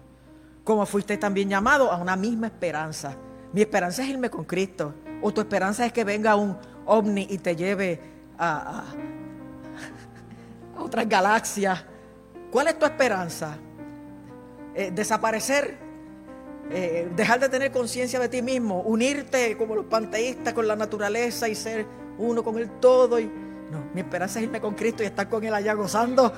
Como 0.63 0.85
fuiste 0.85 1.17
también 1.17 1.49
llamado 1.49 1.91
a 1.91 1.97
una 1.97 2.15
misma 2.15 2.47
esperanza. 2.47 3.13
Mi 3.51 3.59
esperanza 3.59 4.03
es 4.03 4.09
irme 4.09 4.29
con 4.29 4.45
Cristo. 4.45 4.93
O 5.21 5.33
tu 5.33 5.41
esperanza 5.41 5.85
es 5.85 5.91
que 5.91 6.05
venga 6.05 6.37
un, 6.37 6.57
ovni 6.85 7.27
y 7.29 7.37
te 7.39 7.57
lleve 7.57 7.99
a, 8.39 8.85
otras 10.79 11.09
galaxias. 11.09 11.83
¿Cuál 12.49 12.67
es 12.67 12.79
tu 12.79 12.85
esperanza? 12.85 13.57
Eh, 14.73 14.91
desaparecer, 14.91 15.86
eh, 16.71 17.09
dejar 17.15 17.39
de 17.39 17.49
tener 17.49 17.71
conciencia 17.71 18.19
de 18.19 18.29
ti 18.29 18.41
mismo, 18.41 18.81
unirte 18.81 19.57
como 19.57 19.75
los 19.75 19.85
panteístas 19.85 20.53
con 20.53 20.67
la 20.67 20.75
naturaleza 20.75 21.47
y 21.47 21.55
ser 21.55 21.85
uno 22.17 22.43
con 22.43 22.57
el 22.57 22.79
todo. 22.79 23.19
Y, 23.19 23.25
no, 23.25 23.85
mi 23.93 24.01
esperanza 24.01 24.39
es 24.39 24.45
irme 24.45 24.61
con 24.61 24.75
Cristo 24.75 25.03
y 25.03 25.05
estar 25.05 25.27
con 25.29 25.43
Él 25.43 25.53
allá 25.53 25.73
gozando 25.73 26.31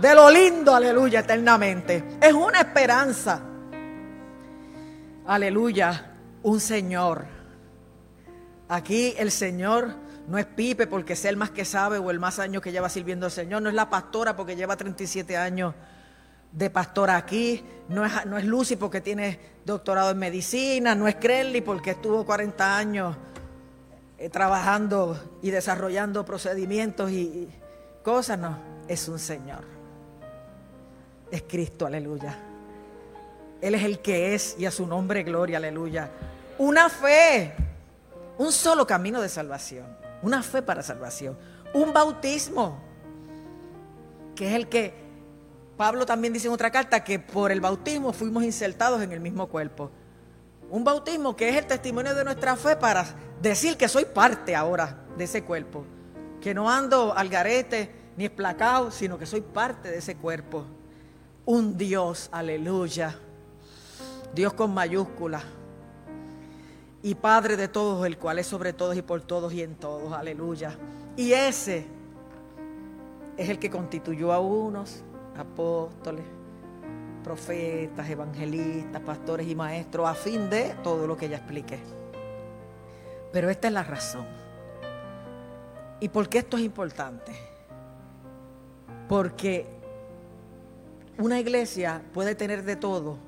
de 0.00 0.14
lo 0.14 0.30
lindo, 0.30 0.74
aleluya, 0.74 1.20
eternamente. 1.20 2.04
Es 2.20 2.32
una 2.32 2.60
esperanza. 2.60 3.40
Aleluya, 5.26 6.14
un 6.42 6.60
Señor 6.60 7.36
Aquí 8.68 9.14
el 9.16 9.30
Señor 9.30 9.94
no 10.26 10.38
es 10.38 10.46
Pipe 10.46 10.88
porque 10.88 11.14
sea 11.14 11.30
el 11.30 11.36
más 11.36 11.50
que 11.50 11.64
sabe 11.64 11.98
o 11.98 12.10
el 12.10 12.18
más 12.18 12.40
años 12.40 12.62
que 12.62 12.72
lleva 12.72 12.88
sirviendo 12.88 13.26
al 13.26 13.32
Señor, 13.32 13.62
no 13.62 13.68
es 13.68 13.74
la 13.76 13.88
pastora 13.88 14.34
porque 14.34 14.56
lleva 14.56 14.76
37 14.76 15.36
años 15.36 15.74
de 16.56 16.70
pastora 16.70 17.16
aquí, 17.16 17.62
no 17.88 18.04
es, 18.04 18.26
no 18.26 18.36
es 18.36 18.44
Lucy 18.44 18.74
porque 18.74 19.00
tiene 19.00 19.38
doctorado 19.64 20.10
en 20.10 20.18
medicina, 20.18 20.96
no 20.96 21.06
es 21.06 21.14
Crelly 21.16 21.60
porque 21.60 21.90
estuvo 21.90 22.24
40 22.24 22.76
años 22.76 23.16
eh, 24.18 24.28
trabajando 24.30 25.38
y 25.42 25.50
desarrollando 25.50 26.24
procedimientos 26.24 27.12
y 27.12 27.48
cosas, 28.02 28.38
no, 28.38 28.58
es 28.88 29.06
un 29.06 29.18
Señor. 29.18 29.64
Es 31.30 31.42
Cristo, 31.42 31.86
aleluya. 31.86 32.36
Él 33.60 33.74
es 33.74 33.84
el 33.84 34.00
que 34.00 34.34
es 34.34 34.56
y 34.58 34.66
a 34.66 34.70
su 34.72 34.86
nombre 34.86 35.22
gloria, 35.22 35.58
aleluya. 35.58 36.10
Una 36.58 36.88
fe 36.88 37.52
un 38.38 38.52
solo 38.52 38.86
camino 38.86 39.20
de 39.20 39.28
salvación, 39.28 39.86
una 40.22 40.42
fe 40.42 40.62
para 40.62 40.82
salvación, 40.82 41.36
un 41.74 41.92
bautismo, 41.92 42.78
que 44.34 44.48
es 44.48 44.54
el 44.54 44.68
que 44.68 45.05
Pablo 45.76 46.06
también 46.06 46.32
dice 46.32 46.48
en 46.48 46.54
otra 46.54 46.70
carta, 46.70 47.04
que 47.04 47.18
por 47.18 47.52
el 47.52 47.60
bautismo 47.60 48.12
fuimos 48.12 48.44
insertados 48.44 49.02
en 49.02 49.12
el 49.12 49.20
mismo 49.20 49.48
cuerpo. 49.48 49.90
Un 50.70 50.84
bautismo 50.84 51.36
que 51.36 51.48
es 51.48 51.56
el 51.56 51.66
testimonio 51.66 52.14
de 52.14 52.24
nuestra 52.24 52.56
fe 52.56 52.76
para 52.76 53.04
decir 53.40 53.76
que 53.76 53.88
soy 53.88 54.04
parte 54.06 54.56
ahora 54.56 55.04
de 55.16 55.24
ese 55.24 55.44
cuerpo, 55.44 55.84
que 56.40 56.54
no 56.54 56.70
ando 56.70 57.16
al 57.16 57.28
garete 57.28 57.90
ni 58.16 58.24
esplacado, 58.24 58.90
sino 58.90 59.18
que 59.18 59.26
soy 59.26 59.42
parte 59.42 59.90
de 59.90 59.98
ese 59.98 60.16
cuerpo. 60.16 60.64
Un 61.44 61.76
Dios, 61.76 62.28
aleluya. 62.32 63.18
Dios 64.34 64.52
con 64.54 64.74
mayúsculas 64.74 65.44
y 67.02 67.14
Padre 67.14 67.56
de 67.56 67.68
todos, 67.68 68.04
el 68.04 68.18
cual 68.18 68.40
es 68.40 68.48
sobre 68.48 68.72
todos 68.72 68.96
y 68.96 69.02
por 69.02 69.22
todos 69.22 69.52
y 69.52 69.62
en 69.62 69.76
todos. 69.76 70.12
Aleluya. 70.12 70.76
Y 71.16 71.32
ese 71.32 71.86
es 73.36 73.48
el 73.48 73.58
que 73.58 73.70
constituyó 73.70 74.32
a 74.32 74.40
unos 74.40 75.04
apóstoles, 75.38 76.24
profetas, 77.22 78.08
evangelistas, 78.08 79.00
pastores 79.02 79.46
y 79.48 79.54
maestros 79.54 80.08
a 80.08 80.14
fin 80.14 80.48
de 80.48 80.74
todo 80.82 81.06
lo 81.06 81.16
que 81.16 81.28
ya 81.28 81.36
expliqué. 81.36 81.78
Pero 83.32 83.50
esta 83.50 83.68
es 83.68 83.74
la 83.74 83.82
razón. 83.82 84.26
¿Y 86.00 86.08
por 86.08 86.28
qué 86.28 86.38
esto 86.38 86.56
es 86.56 86.62
importante? 86.62 87.32
Porque 89.08 89.66
una 91.18 91.40
iglesia 91.40 92.02
puede 92.12 92.34
tener 92.34 92.64
de 92.64 92.76
todo 92.76 93.18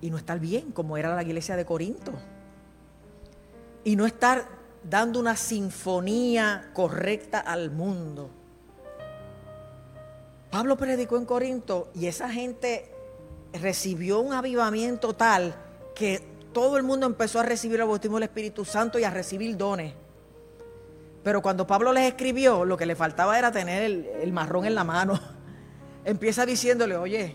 y 0.00 0.10
no 0.10 0.16
estar 0.16 0.38
bien, 0.38 0.72
como 0.72 0.96
era 0.96 1.14
la 1.14 1.22
iglesia 1.22 1.56
de 1.56 1.64
Corinto 1.64 2.12
y 3.84 3.96
no 3.96 4.06
estar 4.06 4.46
dando 4.88 5.20
una 5.20 5.36
sinfonía 5.36 6.70
correcta 6.72 7.40
al 7.40 7.70
mundo. 7.70 8.30
Pablo 10.52 10.76
predicó 10.76 11.16
en 11.16 11.24
Corinto 11.24 11.90
y 11.94 12.08
esa 12.08 12.28
gente 12.28 12.94
recibió 13.54 14.20
un 14.20 14.34
avivamiento 14.34 15.14
tal 15.14 15.56
que 15.94 16.22
todo 16.52 16.76
el 16.76 16.82
mundo 16.82 17.06
empezó 17.06 17.40
a 17.40 17.42
recibir 17.42 17.80
el 17.80 17.86
bautismo 17.86 18.18
del 18.18 18.24
Espíritu 18.24 18.66
Santo 18.66 18.98
y 18.98 19.04
a 19.04 19.10
recibir 19.10 19.56
dones. 19.56 19.94
Pero 21.24 21.40
cuando 21.40 21.66
Pablo 21.66 21.90
les 21.94 22.06
escribió, 22.06 22.66
lo 22.66 22.76
que 22.76 22.84
le 22.84 22.94
faltaba 22.94 23.38
era 23.38 23.50
tener 23.50 23.82
el, 24.20 24.32
marrón 24.34 24.66
en 24.66 24.74
la 24.74 24.84
mano. 24.84 25.18
Empieza 26.04 26.44
diciéndole, 26.44 26.98
oye, 26.98 27.34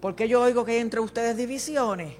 ¿por 0.00 0.16
qué 0.16 0.26
yo 0.26 0.40
oigo 0.40 0.64
que 0.64 0.72
hay 0.72 0.78
entre 0.78 1.00
ustedes 1.00 1.36
divisiones? 1.36 2.16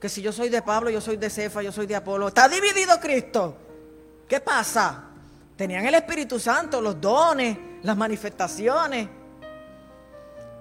que 0.00 0.08
si 0.08 0.22
yo 0.22 0.32
soy 0.32 0.50
de 0.50 0.62
Pablo, 0.62 0.88
yo 0.88 1.00
soy 1.00 1.16
de 1.16 1.28
Cefa, 1.28 1.62
yo 1.62 1.72
soy 1.72 1.86
de 1.86 1.96
Apolo. 1.96 2.28
Está 2.28 2.48
dividido 2.48 2.98
Cristo. 3.00 3.56
¿Qué 4.28 4.38
pasa? 4.38 5.10
Tenían 5.56 5.84
el 5.84 5.94
Espíritu 5.94 6.38
Santo, 6.38 6.80
los 6.80 6.98
dones, 6.98 7.58
las 7.82 7.96
manifestaciones. 7.96 9.08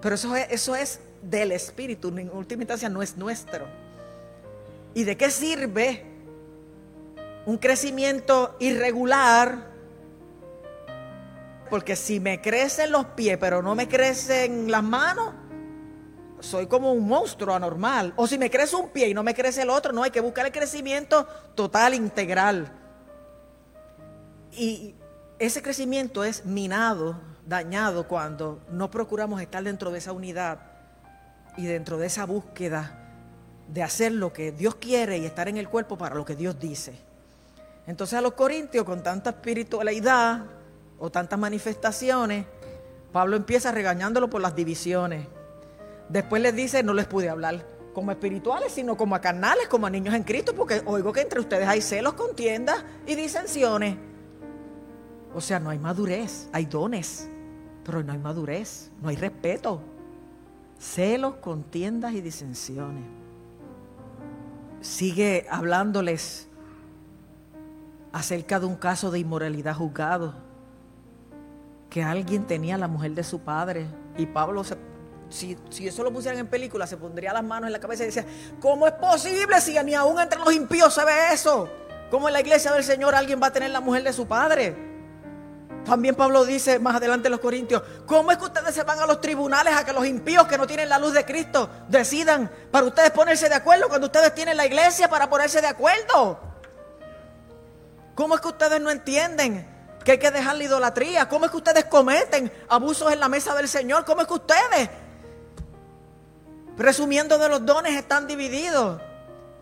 Pero 0.02 0.16
eso 0.16 0.36
es, 0.36 0.48
eso 0.52 0.76
es 0.76 1.00
del 1.22 1.52
Espíritu, 1.52 2.08
en 2.10 2.30
última 2.30 2.64
instancia 2.64 2.90
no 2.90 3.02
es 3.02 3.18
nuestro. 3.18 3.68
¿Y 4.94 5.04
de 5.04 5.18
qué 5.18 5.30
sirve 5.30 6.06
un 7.46 7.58
crecimiento 7.58 8.56
irregular? 8.60 9.68
Porque 11.70 11.96
si 11.96 12.20
me 12.20 12.42
crecen 12.42 12.92
los 12.92 13.06
pies, 13.08 13.38
pero 13.38 13.62
no 13.62 13.76
me 13.76 13.88
crecen 13.88 14.72
las 14.72 14.84
manos, 14.84 15.34
soy 16.40 16.68
como 16.68 16.94
un 16.94 17.08
monstruo 17.08 17.54
anormal. 17.54 18.14
O 18.16 18.26
si 18.26 18.38
me 18.38 18.50
crece 18.50 18.76
un 18.76 18.90
pie 18.90 19.10
y 19.10 19.14
no 19.14 19.24
me 19.24 19.36
crece 19.36 19.62
el 19.62 19.70
otro, 19.70 19.92
no, 19.92 20.04
hay 20.04 20.12
que 20.12 20.22
buscar 20.22 20.46
el 20.46 20.52
crecimiento 20.52 21.28
total, 21.54 21.94
integral. 21.94 22.72
Y 24.52 24.96
ese 25.39 25.62
crecimiento 25.62 26.25
es 26.25 26.45
minado, 26.45 27.15
dañado, 27.47 28.08
cuando 28.08 28.60
no 28.69 28.91
procuramos 28.91 29.41
estar 29.41 29.63
dentro 29.63 29.89
de 29.89 29.99
esa 29.99 30.12
unidad 30.12 30.60
y 31.58 31.65
dentro 31.65 31.97
de 31.97 32.08
esa 32.08 32.25
búsqueda 32.25 32.95
de 33.67 33.82
hacer 33.82 34.12
lo 34.12 34.34
que 34.34 34.52
Dios 34.52 34.75
quiere 34.75 35.17
y 35.17 35.25
estar 35.25 35.47
en 35.47 35.58
el 35.58 35.69
cuerpo 35.69 35.97
para 35.97 36.15
lo 36.15 36.25
que 36.25 36.36
Dios 36.36 36.60
dice. 36.60 36.99
Entonces 37.88 38.19
a 38.19 38.21
los 38.21 38.34
corintios, 38.34 38.84
con 38.84 39.02
tanta 39.02 39.30
espiritualidad 39.32 40.45
o 40.99 41.10
tantas 41.10 41.39
manifestaciones, 41.39 42.45
Pablo 43.13 43.38
empieza 43.38 43.71
regañándolo 43.71 44.30
por 44.30 44.41
las 44.41 44.56
divisiones. 44.56 45.25
Después 46.10 46.41
les 46.41 46.56
dice, 46.56 46.84
no 46.84 46.93
les 46.93 47.08
pude 47.08 47.30
hablar 47.30 47.65
como 47.93 48.12
espirituales, 48.12 48.73
sino 48.73 48.97
como 48.97 49.15
a 49.15 49.21
carnales, 49.21 49.67
como 49.67 49.88
a 49.88 49.89
niños 49.89 50.13
en 50.13 50.23
Cristo, 50.23 50.54
porque 50.54 50.82
oigo 50.86 51.13
que 51.13 51.21
entre 51.21 51.39
ustedes 51.39 51.67
hay 51.67 51.82
celos, 51.82 52.13
contiendas 52.13 52.84
y 53.08 53.15
disensiones. 53.15 54.09
O 55.34 55.42
sea, 55.42 55.60
no 55.60 55.70
hay 55.70 55.80
madurez, 55.80 56.50
hay 56.52 56.65
dones, 56.65 57.30
pero 57.84 58.04
no 58.04 58.12
hay 58.12 58.18
madurez, 58.18 58.92
no 59.02 59.10
hay 59.10 59.15
respeto. 59.15 59.82
Celos, 60.80 61.36
contiendas 61.36 62.13
y 62.13 62.22
disensiones. 62.22 63.04
Sigue 64.82 65.46
hablándoles 65.50 66.48
acerca 68.12 68.60
de 68.60 68.65
un 68.65 68.76
caso 68.76 69.12
de 69.12 69.20
inmoralidad 69.20 69.76
juzgado, 69.76 70.34
que 71.89 72.02
alguien 72.02 72.48
tenía 72.48 72.78
la 72.78 72.88
mujer 72.88 73.13
de 73.13 73.24
su 73.24 73.39
padre 73.39 73.88
y 74.18 74.26
Pablo 74.26 74.63
se 74.63 74.78
si, 75.30 75.56
eso 75.88 76.04
lo 76.04 76.12
pusieran 76.12 76.39
en 76.39 76.48
película, 76.48 76.88
se 76.88 76.98
pondría 76.98 77.32
las 77.32 77.44
manos 77.44 77.68
en 77.68 77.74
la 77.74 77.80
cabeza 77.80 78.04
y 78.04 78.08
decía, 78.08 78.26
¿cómo 78.60 78.88
es 78.88 78.94
posible 78.94 79.62
si 79.62 79.78
ni 79.84 79.94
aún 79.94 80.20
entre 80.20 80.39
los 80.39 80.52
impíos 80.54 80.94
se 80.94 81.06
ve 81.06 81.34
eso? 81.34 81.70
¿Cómo 82.10 82.28
en 82.28 82.34
la 82.34 82.42
iglesia 82.42 82.72
del 82.74 82.84
Señor 82.84 83.13
alguien 83.13 83.39
va 83.42 83.48
a 83.48 83.54
tener 83.54 83.70
la 83.70 83.80
mujer 83.80 84.04
de 84.04 84.12
su 84.12 84.28
padre? 84.28 84.88
También 85.89 86.15
Pablo 86.15 86.45
dice 86.45 86.80
más 86.80 86.95
adelante 86.95 87.28
en 87.28 87.32
los 87.32 87.39
Corintios, 87.39 87.82
¿cómo 88.06 88.32
es 88.32 88.38
que 88.38 88.45
ustedes 88.45 88.73
se 88.75 88.84
van 88.84 88.99
a 88.99 89.06
los 89.06 89.19
tribunales 89.19 89.73
a 89.75 89.84
que 89.84 89.91
los 89.91 90.06
impíos 90.06 90.47
que 90.47 90.58
no 90.58 90.67
tienen 90.67 90.88
la 90.88 90.99
luz 90.99 91.13
de 91.13 91.25
Cristo 91.25 91.69
decidan 91.88 92.49
para 92.71 92.86
ustedes 92.86 93.12
ponerse 93.12 93.49
de 93.49 93.56
acuerdo 93.56 93.89
cuando 93.89 94.08
ustedes 94.08 94.34
tienen 94.36 94.56
la 94.56 94.65
iglesia 94.65 95.10
para 95.10 95.30
ponerse 95.30 95.62
de 95.62 95.67
acuerdo? 95.67 96.39
¿Cómo 98.15 98.36
es 98.36 98.41
que 98.41 98.47
ustedes 98.49 98.80
no 98.80 98.91
entienden 98.91 99.67
que 100.04 100.12
hay 100.12 100.19
que 100.19 100.32
dejar 100.32 100.56
la 100.56 100.63
idolatría? 100.63 101.28
¿Cómo 101.28 101.45
es 101.45 101.52
que 101.52 101.58
ustedes 101.58 101.86
cometen 101.86 102.52
abusos 102.67 103.12
en 103.12 103.19
la 103.19 103.28
mesa 103.28 103.56
del 103.56 103.67
Señor? 103.67 104.06
¿Cómo 104.06 104.21
es 104.21 104.28
que 104.28 104.34
ustedes 104.34 104.89
presumiendo 106.80 107.38
de 107.38 107.49
los 107.49 107.65
dones, 107.65 107.93
están 107.97 108.25
divididos. 108.25 109.02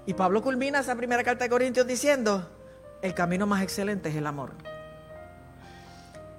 Y 0.05 0.13
Pablo 0.13 0.43
culmina 0.43 0.81
esa 0.81 0.95
primera 0.95 1.23
carta 1.23 1.45
de 1.45 1.49
Corintios 1.49 1.87
diciendo, 1.87 2.47
el 3.01 3.15
camino 3.15 3.47
más 3.47 3.63
excelente 3.63 4.09
es 4.09 4.15
el 4.15 4.27
amor. 4.27 4.51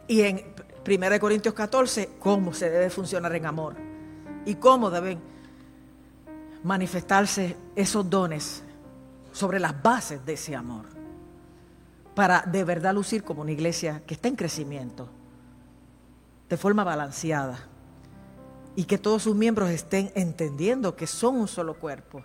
Y 0.09 0.23
en 0.23 0.43
1 0.87 1.21
Corintios 1.21 1.55
14, 1.55 2.11
cómo 2.19 2.55
se 2.55 2.71
debe 2.71 2.91
funcionar 2.91 3.35
en 3.37 3.47
amor. 3.47 3.77
Y 4.47 4.55
cómo 4.55 4.91
deben 4.91 5.21
manifestarse 6.65 7.57
esos 7.77 8.09
dones 8.09 8.63
sobre 9.33 9.61
las 9.61 9.81
bases 9.81 10.25
de 10.25 10.33
ese 10.33 10.57
amor. 10.57 10.87
Para 12.15 12.43
de 12.43 12.65
verdad 12.65 12.95
lucir 12.95 13.23
como 13.23 13.43
una 13.43 13.53
iglesia 13.53 14.03
que 14.07 14.15
está 14.15 14.29
en 14.29 14.35
crecimiento, 14.35 15.09
de 16.49 16.57
forma 16.57 16.83
balanceada 16.83 17.59
y 18.75 18.85
que 18.85 18.97
todos 18.97 19.25
sus 19.25 19.37
miembros 19.37 19.71
estén 19.71 20.11
entendiendo 20.15 20.97
que 20.97 21.07
son 21.07 21.37
un 21.37 21.49
solo 21.49 21.75
cuerpo. 21.75 22.25